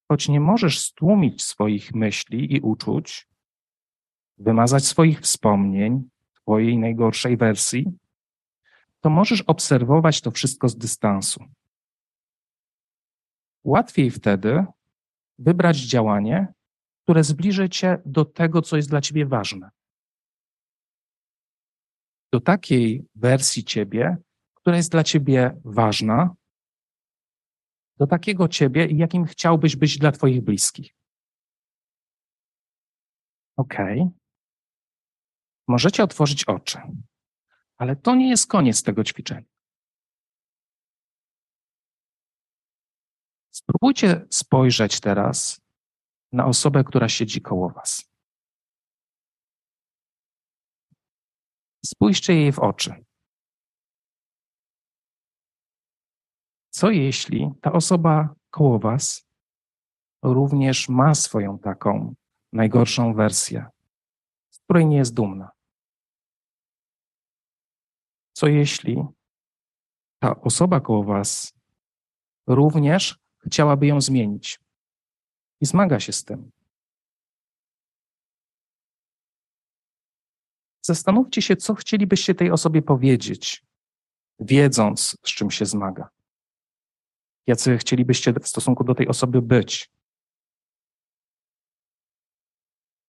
[0.08, 3.28] Choć nie możesz stłumić swoich myśli i uczuć,
[4.38, 6.08] wymazać swoich wspomnień,
[6.46, 7.98] Twojej najgorszej wersji,
[9.00, 11.44] to możesz obserwować to wszystko z dystansu.
[13.64, 14.64] Łatwiej wtedy
[15.38, 16.52] wybrać działanie,
[17.02, 19.70] które zbliży cię do tego, co jest dla ciebie ważne.
[22.32, 24.16] Do takiej wersji ciebie,
[24.54, 26.34] która jest dla ciebie ważna,
[27.96, 30.94] do takiego ciebie, jakim chciałbyś być dla twoich bliskich.
[33.56, 34.00] Okej.
[34.00, 34.25] Okay.
[35.68, 36.78] Możecie otworzyć oczy,
[37.76, 39.56] ale to nie jest koniec tego ćwiczenia.
[43.50, 45.60] Spróbujcie spojrzeć teraz
[46.32, 48.10] na osobę, która siedzi koło Was.
[51.86, 53.04] Spójrzcie jej w oczy.
[56.70, 59.28] Co jeśli ta osoba koło Was
[60.22, 62.14] również ma swoją taką
[62.52, 63.66] najgorszą wersję,
[64.50, 65.55] z której nie jest dumna?
[68.36, 69.04] Co jeśli
[70.18, 71.52] ta osoba koło Was
[72.46, 74.60] również chciałaby ją zmienić
[75.60, 76.50] i zmaga się z tym?
[80.82, 83.64] Zastanówcie się, co chcielibyście tej osobie powiedzieć,
[84.38, 86.08] wiedząc, z czym się zmaga.
[87.46, 89.90] Jacy chcielibyście w stosunku do tej osoby być.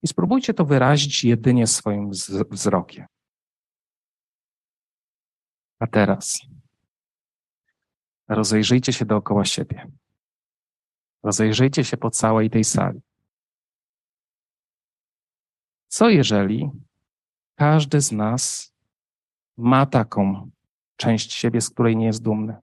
[0.03, 2.11] I spróbujcie to wyrazić jedynie swoim
[2.51, 3.05] wzrokiem.
[5.79, 6.39] A teraz
[8.27, 9.91] rozejrzyjcie się dookoła siebie.
[11.23, 13.01] Rozejrzyjcie się po całej tej sali.
[15.87, 16.69] Co jeżeli
[17.55, 18.73] każdy z nas
[19.57, 20.51] ma taką
[20.95, 22.57] część siebie, z której nie jest dumny?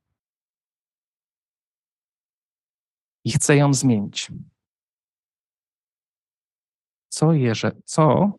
[3.25, 4.33] I chce ją zmienić.
[7.09, 8.33] Co, jeżeli, co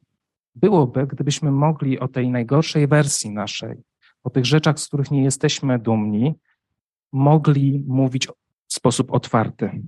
[0.55, 3.83] byłoby, gdybyśmy mogli o tej najgorszej wersji naszej,
[4.25, 6.35] o tych rzeczach, z których nie jesteśmy dumni,
[7.11, 8.27] mogli mówić
[8.67, 9.83] w sposób otwarty.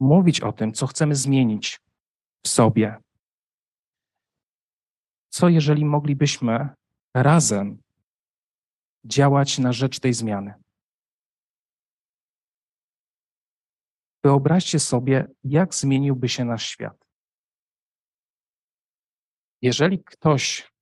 [0.00, 1.80] Mówić o tym, co chcemy zmienić
[2.44, 2.96] w sobie.
[5.28, 6.68] Co jeżeli moglibyśmy
[7.14, 7.82] razem
[9.04, 10.54] działać na rzecz tej zmiany?
[14.24, 17.04] Wyobraźcie sobie, jak zmieniłby się nasz świat.
[19.62, 20.72] Jeżeli ktoś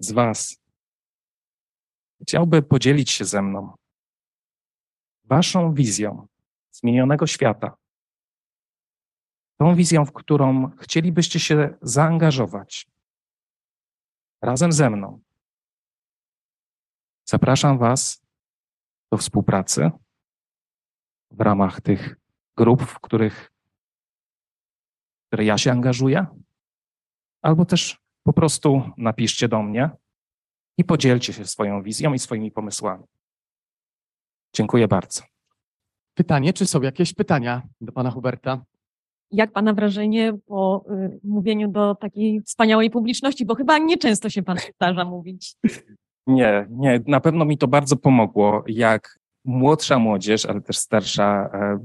[0.00, 0.60] z Was.
[2.22, 3.72] Chciałby podzielić się ze mną
[5.24, 6.26] Waszą wizją
[6.70, 7.76] zmienionego świata,
[9.56, 12.86] tą wizją, w którą chcielibyście się zaangażować.
[14.42, 15.20] Razem ze mną,
[17.24, 18.22] zapraszam Was
[19.12, 19.90] do współpracy
[21.30, 22.16] w ramach tych
[22.56, 23.50] grup, w których
[25.30, 26.26] które ja się angażuję,
[27.42, 29.90] albo też po prostu napiszcie do mnie
[30.78, 33.04] i podzielcie się swoją wizją i swoimi pomysłami.
[34.54, 35.22] Dziękuję bardzo.
[36.14, 38.64] Pytanie, czy są jakieś pytania do pana Huberta?
[39.30, 44.58] Jak pana wrażenie po y, mówieniu do takiej wspaniałej publiczności, bo chyba nieczęsto się pan
[44.58, 45.54] starza mówić.
[46.26, 51.78] Nie, nie, na pewno mi to bardzo pomogło, jak młodsza młodzież, ale też starsza e,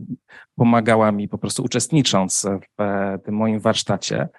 [0.55, 2.45] pomagała mi po prostu uczestnicząc
[2.77, 4.29] w e, tym moim warsztacie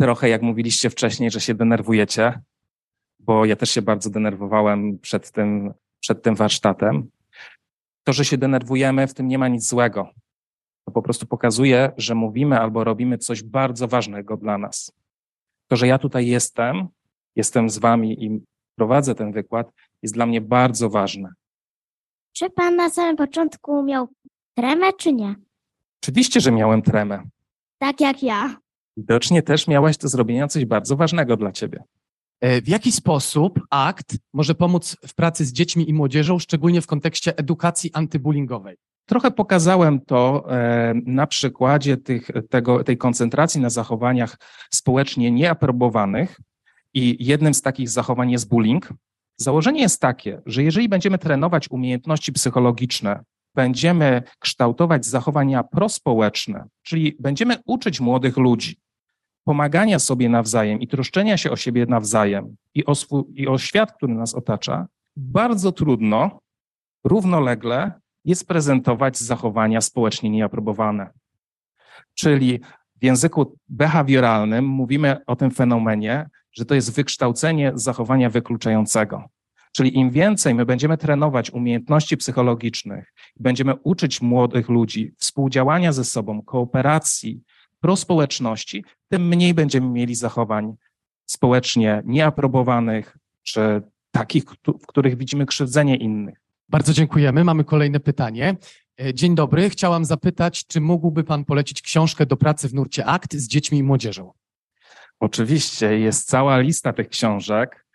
[0.00, 2.40] trochę, jak mówiliście wcześniej, że się denerwujecie,
[3.20, 7.10] bo ja też się bardzo denerwowałem przed tym, przed tym warsztatem.
[8.04, 10.08] To, że się denerwujemy, w tym nie ma nic złego.
[10.84, 14.92] To po prostu pokazuje, że mówimy albo robimy coś bardzo ważnego dla nas.
[15.68, 16.88] To, że ja tutaj jestem,
[17.36, 18.40] jestem z Wami i
[18.76, 19.70] prowadzę ten wykład,
[20.02, 21.32] jest dla mnie bardzo ważne.
[22.32, 24.08] Czy pan na samym początku miał
[24.54, 25.34] tremę, czy nie?
[26.02, 27.22] Oczywiście, że miałem tremę.
[27.78, 28.56] Tak jak ja.
[28.96, 31.84] Widocznie też miałaś do zrobienia coś bardzo ważnego dla Ciebie.
[32.40, 36.86] E, W jaki sposób akt może pomóc w pracy z dziećmi i młodzieżą, szczególnie w
[36.86, 38.76] kontekście edukacji antybullyingowej?
[39.06, 44.36] Trochę pokazałem to e, na przykładzie tych, tego, tej koncentracji na zachowaniach
[44.70, 46.40] społecznie nieaprobowanych
[46.94, 48.88] i jednym z takich zachowań jest bullying.
[49.36, 53.24] Założenie jest takie, że jeżeli będziemy trenować umiejętności psychologiczne,
[53.54, 58.83] będziemy kształtować zachowania prospołeczne, czyli będziemy uczyć młodych ludzi
[59.44, 63.92] pomagania sobie nawzajem i troszczenia się o siebie nawzajem i o, swój, i o świat,
[63.92, 64.86] który nas otacza,
[65.16, 66.40] bardzo trudno
[67.04, 67.92] równolegle
[68.24, 71.10] jest prezentować zachowania społecznie nieaprobowane.
[72.14, 72.60] Czyli
[73.00, 79.24] w języku behawioralnym mówimy o tym fenomenie, że to jest wykształcenie zachowania wykluczającego.
[79.72, 86.42] Czyli im więcej my będziemy trenować umiejętności psychologicznych, będziemy uczyć młodych ludzi współdziałania ze sobą,
[86.42, 87.42] kooperacji,
[87.84, 90.74] prospołeczności, tym mniej będziemy mieli zachowań
[91.26, 96.40] społecznie nieaprobowanych, czy takich, w których widzimy krzywdzenie innych.
[96.68, 97.44] Bardzo dziękujemy.
[97.44, 98.56] Mamy kolejne pytanie.
[99.00, 99.70] E, Dzień dobry.
[99.70, 103.82] Chciałam zapytać, czy mógłby Pan polecić książkę do pracy w nurcie akt z dziećmi i
[103.82, 104.32] młodzieżą?
[105.20, 107.86] Oczywiście jest cała lista tych książek.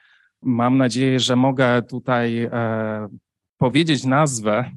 [0.42, 3.08] Mam nadzieję, że mogę tutaj e,
[3.58, 4.72] powiedzieć nazwę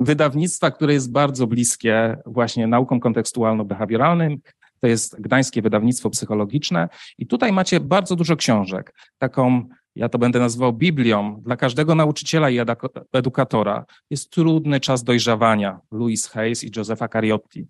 [0.00, 4.36] wydawnictwa, które jest bardzo bliskie właśnie naukom kontekstualno-behawioralnym.
[4.80, 6.88] To jest Gdańskie Wydawnictwo Psychologiczne
[7.18, 8.94] i tutaj macie bardzo dużo książek.
[9.18, 12.58] Taką, ja to będę nazywał Biblią dla każdego nauczyciela i
[13.12, 13.84] edukatora.
[14.10, 15.80] Jest trudny czas dojrzawania.
[15.92, 17.66] Louis Hayes i Josefa Cariotti.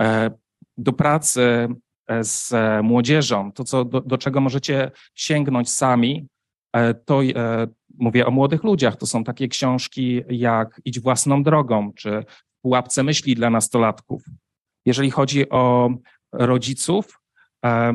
[0.00, 0.30] E,
[0.76, 1.68] Do pracy
[2.06, 6.26] e, z e, młodzieżą, to co, do, do czego możecie sięgnąć sami,
[7.04, 7.20] to
[7.98, 8.96] mówię o młodych ludziach.
[8.96, 12.24] To są takie książki jak Idź własną drogą, czy
[12.62, 14.24] pułapce myśli dla nastolatków.
[14.86, 15.90] Jeżeli chodzi o
[16.32, 17.20] rodziców,
[17.64, 17.94] e,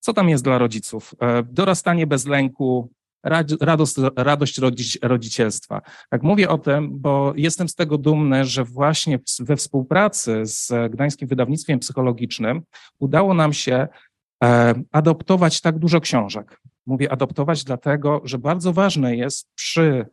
[0.00, 1.14] co tam jest dla rodziców?
[1.20, 2.92] E, Dorastanie bez lęku,
[3.26, 5.82] rad- radość, radość rodzic- rodzicielstwa.
[6.10, 11.28] Tak mówię o tym, bo jestem z tego dumny, że właśnie we współpracy z Gdańskim
[11.28, 12.62] Wydawnictwem Psychologicznym
[12.98, 13.88] udało nam się
[14.44, 16.60] e, adoptować tak dużo książek.
[16.86, 20.06] Mówię adoptować dlatego, że bardzo ważne jest przy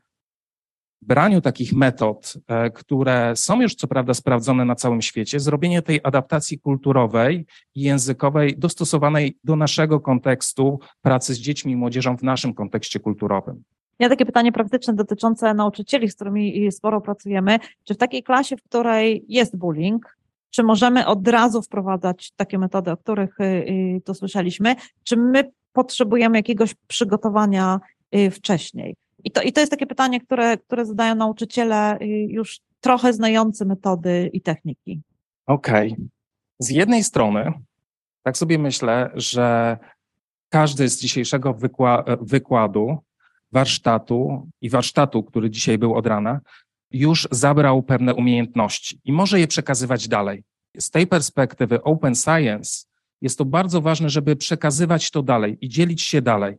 [1.01, 5.99] braniu takich metod, e, które są już co prawda sprawdzone na całym świecie, zrobienie tej
[6.03, 7.45] adaptacji kulturowej
[7.75, 13.63] i językowej dostosowanej do naszego kontekstu pracy z dziećmi i młodzieżą w naszym kontekście kulturowym.
[13.99, 17.59] Ja takie pytanie praktyczne dotyczące nauczycieli, z którymi sporo pracujemy.
[17.83, 20.17] Czy w takiej klasie, w której jest bullying,
[20.49, 24.75] czy możemy od razu wprowadzać takie metody, o których y, y, tu słyszeliśmy?
[25.03, 27.79] Czy my potrzebujemy jakiegoś przygotowania
[28.15, 28.95] y, wcześniej?
[29.23, 33.65] I to, I to jest takie pytanie, które, które zadają nauczyciele y, już trochę znający
[33.65, 35.01] metody i techniki.
[35.47, 35.95] Okej.
[36.59, 37.53] Z jednej strony,
[38.23, 39.77] tak sobie myślę, że
[40.49, 42.97] każdy z dzisiejszego wykła- wykładu,
[43.51, 46.39] warsztatu i warsztatu, który dzisiaj był od rana,
[46.91, 50.43] już zabrał pewne umiejętności i może je przekazywać dalej.
[50.79, 52.88] Z tej perspektywy Open Science
[53.21, 56.57] jest to bardzo ważne, żeby przekazywać to dalej i dzielić się dalej.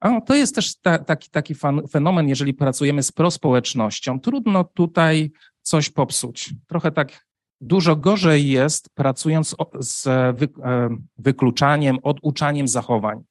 [0.00, 1.54] A to jest też ta, taki, taki
[1.90, 4.20] fenomen, jeżeli pracujemy z prospołecznością.
[4.20, 5.30] Trudno tutaj
[5.62, 6.54] coś popsuć.
[6.66, 7.26] Trochę tak
[7.60, 10.04] dużo gorzej jest pracując z
[10.38, 13.22] wy, e, wykluczaniem, oduczaniem zachowań.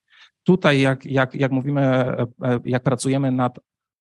[0.43, 3.59] Tutaj, jak, jak, jak mówimy, e, e, jak pracujemy nad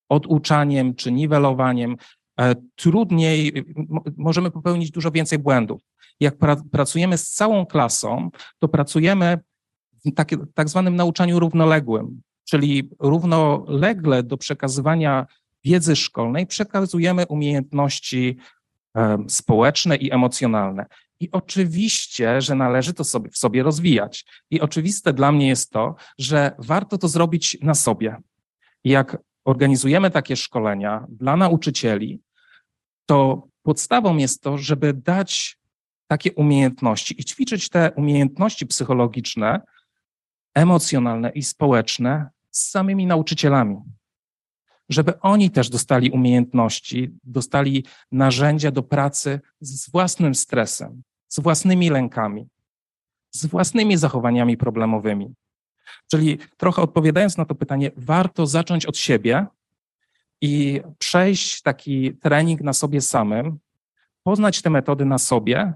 [0.08, 1.96] oduczaniem czy niwelowaniem,
[2.40, 5.82] e, trudniej, mo- możemy popełnić dużo więcej błędów.
[6.20, 9.38] Jak pra, pracujemy z całą klasą, to pracujemy
[10.04, 15.26] w takie, tak zwanym nauczaniu równoległym, czyli równolegle do przekazywania
[15.64, 18.36] wiedzy szkolnej przekazujemy umiejętności
[19.28, 20.86] społeczne i emocjonalne.
[21.20, 24.24] I oczywiście, że należy to sobie, w sobie rozwijać.
[24.50, 28.16] I oczywiste dla mnie jest to, że warto to zrobić na sobie.
[28.84, 32.20] Jak organizujemy takie szkolenia dla nauczycieli,
[33.06, 35.58] to podstawą jest to, żeby dać
[36.12, 39.60] takie umiejętności i ćwiczyć te umiejętności psychologiczne,
[40.54, 43.76] emocjonalne i społeczne z samymi nauczycielami.
[44.88, 52.48] Żeby oni też dostali umiejętności, dostali narzędzia do pracy z własnym stresem, z własnymi lękami,
[53.30, 55.34] z własnymi zachowaniami problemowymi.
[56.10, 59.46] Czyli trochę odpowiadając na to pytanie, warto zacząć od siebie
[60.40, 63.58] i przejść taki trening na sobie samym,
[64.22, 65.74] poznać te metody na sobie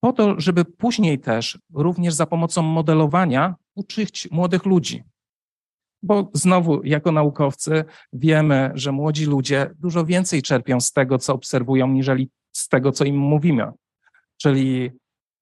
[0.00, 5.02] po to, żeby później też również za pomocą modelowania uczyć młodych ludzi.
[6.02, 11.88] Bo znowu, jako naukowcy, wiemy, że młodzi ludzie dużo więcej czerpią z tego, co obserwują,
[11.88, 13.72] niżeli z tego, co im mówimy.
[14.36, 14.90] Czyli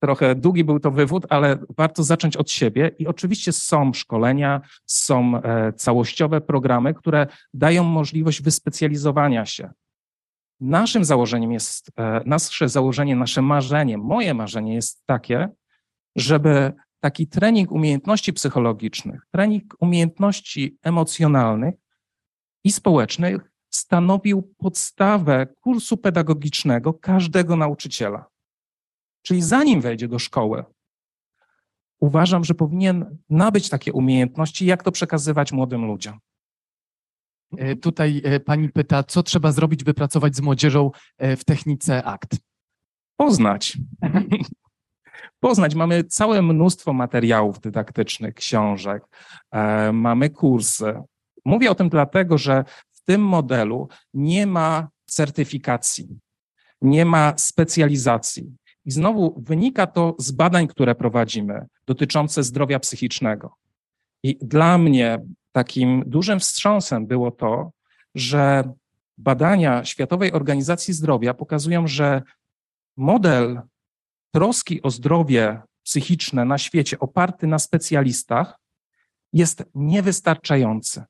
[0.02, 2.90] trochę długi był to wywód, ale warto zacząć od siebie.
[2.98, 9.70] I oczywiście są szkolenia, są e, całościowe programy, które dają możliwość wyspecjalizowania się.
[10.60, 15.48] Naszym założeniem jest, e, nasze założenie, nasze marzenie, moje marzenie jest takie,
[16.16, 21.74] żeby taki trening umiejętności psychologicznych, trening umiejętności emocjonalnych
[22.64, 28.26] i społecznych stanowił podstawę kursu pedagogicznego każdego nauczyciela.
[29.22, 30.64] Czyli zanim wejdzie do szkoły,
[32.00, 36.18] uważam, że powinien nabyć takie umiejętności, jak to przekazywać młodym ludziom.
[37.56, 42.36] E, Tutaj e, pani pyta, co trzeba zrobić, wypracować z młodzieżą e, w technice akt.
[43.16, 43.78] Poznać.
[45.40, 45.74] Poznać.
[45.74, 49.02] Mamy całe mnóstwo materiałów dydaktycznych, książek,
[49.92, 50.94] mamy kursy.
[51.44, 56.18] Mówię o tym dlatego, że w tym modelu nie ma certyfikacji,
[56.82, 58.56] nie ma specjalizacji.
[58.84, 63.54] I znowu wynika to z badań, które prowadzimy dotyczące zdrowia psychicznego.
[64.22, 65.18] I dla mnie
[65.52, 67.70] takim dużym wstrząsem było to,
[68.14, 68.72] że
[69.18, 72.22] badania Światowej Organizacji Zdrowia pokazują, że
[72.96, 73.60] model
[74.30, 78.58] troski o zdrowie psychiczne na świecie oparty na specjalistach
[79.32, 81.04] jest niewystarczający.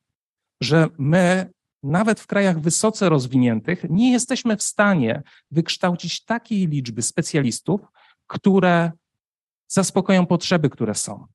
[0.61, 1.51] Że my,
[1.83, 7.81] nawet w krajach wysoce rozwiniętych, nie jesteśmy w stanie wykształcić takiej liczby specjalistów,
[8.27, 8.93] które
[9.69, 11.27] zaspokoją potrzeby, które są.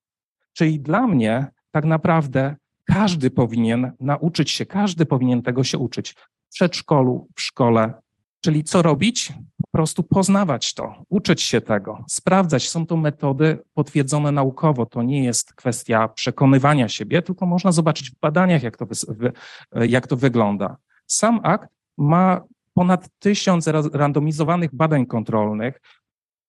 [0.54, 6.54] Czyli dla mnie tak naprawdę każdy powinien nauczyć się, każdy powinien tego się uczyć w
[6.54, 7.94] przedszkolu, w szkole.
[8.42, 9.34] Czyli co robić?
[9.58, 12.70] Po prostu poznawać to, uczyć się tego, sprawdzać.
[12.70, 14.86] Są to metody potwierdzone naukowo.
[14.86, 18.86] To nie jest kwestia przekonywania siebie, tylko można zobaczyć w badaniach, jak to,
[19.76, 20.78] jak to wygląda.
[21.08, 22.42] Sam akt ma
[22.74, 25.82] ponad tysiąc ra- randomizowanych badań kontrolnych,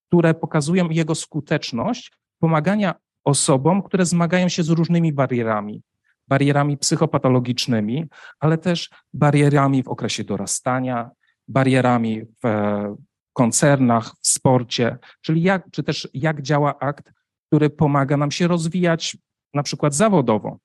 [0.07, 5.81] które pokazują jego skuteczność pomagania osobom, które zmagają się z różnymi barierami.
[6.27, 8.05] Barierami psychopatologicznymi,
[8.39, 11.09] ale też barierami w okresie dorastania,
[11.47, 12.95] barierami w e,
[13.33, 17.11] koncernach, w sporcie, czyli jak, czy też jak działa akt,
[17.47, 19.17] który pomaga nam się rozwijać
[19.53, 20.57] na przykład zawodowo.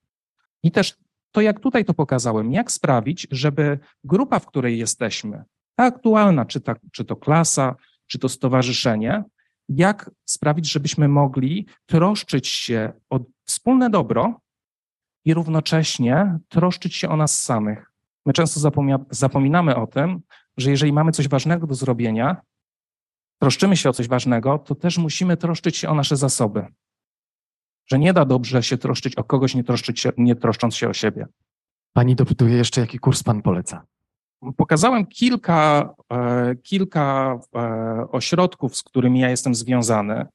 [0.63, 0.97] I też
[1.33, 5.45] to, jak tutaj to pokazałem, jak sprawić, żeby grupa, w której jesteśmy,
[5.75, 9.25] ta aktualna, czy, ta, czy to klasa, czy to stowarzyszenie,
[9.69, 14.41] jak sprawić, żebyśmy mogli troszczyć się o wspólne dobro
[15.25, 17.93] i równocześnie troszczyć się o nas samych.
[18.27, 20.21] My często zapomia- zapominamy o tym,
[20.57, 22.37] że jeżeli mamy coś ważnego do zrobienia,
[23.39, 26.67] troszczymy się o coś ważnego, to też musimy troszczyć się o nasze zasoby.
[27.87, 30.93] Że nie da dobrze się troszczyć o kogoś, nie, troszczyć się, nie troszcząc się o
[30.93, 31.27] siebie.
[31.93, 33.87] Pani dopytuje jeszcze, jaki kurs pan poleca.
[34.57, 37.61] Pokazałem kilka, e, kilka e,
[38.11, 40.27] ośrodków, z którymi ja jestem związany,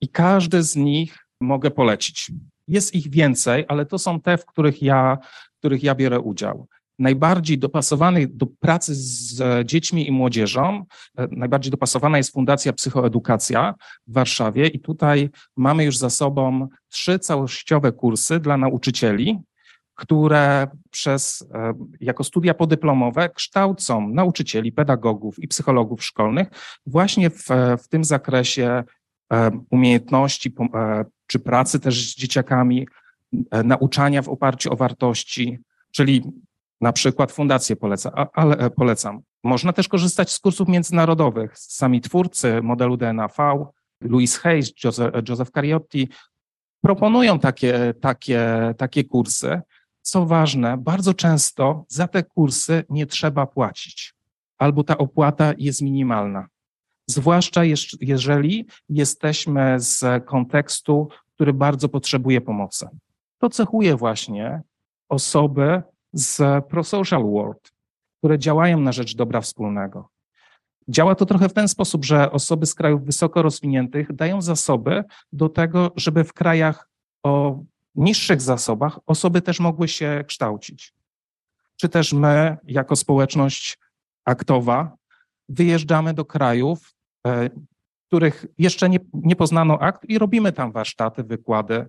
[0.00, 2.32] i każdy z nich mogę polecić.
[2.68, 5.18] Jest ich więcej, ale to są te, w których ja,
[5.54, 6.68] w których ja biorę udział.
[6.98, 10.84] Najbardziej dopasowanych do pracy z e, dziećmi i młodzieżą,
[11.18, 13.74] e, najbardziej dopasowana jest Fundacja Psychoedukacja
[14.06, 19.38] w Warszawie, i tutaj mamy już za sobą trzy całościowe kursy dla nauczycieli,
[19.94, 26.48] które przez, e, jako studia podyplomowe kształcą nauczycieli, pedagogów i psychologów szkolnych
[26.86, 27.46] właśnie w,
[27.82, 28.84] w tym zakresie
[29.70, 32.88] umiejętności pom- e, czy pracy też z dzieciakami,
[33.50, 35.58] e, nauczania w oparciu o wartości,
[35.90, 36.22] czyli
[36.80, 39.20] na przykład fundację poleca, ale e, polecam.
[39.44, 41.58] Można też korzystać z kursów międzynarodowych.
[41.58, 43.36] Sami twórcy modelu DNAV,
[44.00, 44.72] Louis Hayes,
[45.28, 46.08] Joseph Cariotti,
[46.80, 49.60] proponują takie, takie, takie kursy.
[50.02, 54.14] Co ważne, bardzo często za te kursy nie trzeba płacić,
[54.58, 56.46] albo ta opłata jest minimalna.
[57.06, 62.88] Zwłaszcza jeż- jeżeli jesteśmy z kontekstu, który bardzo potrzebuje pomocy.
[63.38, 64.62] To cechuje właśnie
[65.08, 65.82] osoby
[66.12, 67.72] z ProSocial World,
[68.18, 70.08] które działają na rzecz dobra wspólnego.
[70.88, 75.48] Działa to trochę w ten sposób, że osoby z krajów wysoko rozwiniętych dają zasoby do
[75.48, 76.88] tego, żeby w krajach
[77.22, 77.60] o
[77.94, 80.94] niższych zasobach osoby też mogły się kształcić.
[81.76, 83.78] Czy też my, jako społeczność
[84.24, 84.96] aktowa,
[85.52, 86.94] wyjeżdżamy do krajów,
[87.26, 87.50] e,
[88.06, 91.86] których jeszcze nie, nie poznano akt i robimy tam warsztaty, wykłady,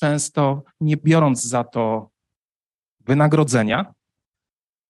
[0.00, 2.10] często nie biorąc za to
[3.00, 3.94] wynagrodzenia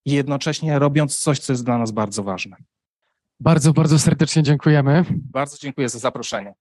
[0.05, 2.57] i jednocześnie robiąc coś, co jest dla nas bardzo ważne.
[3.41, 5.05] Bardzo, bardzo serdecznie dziękujemy.
[5.11, 6.55] Bardzo dziękuję za zaproszenie.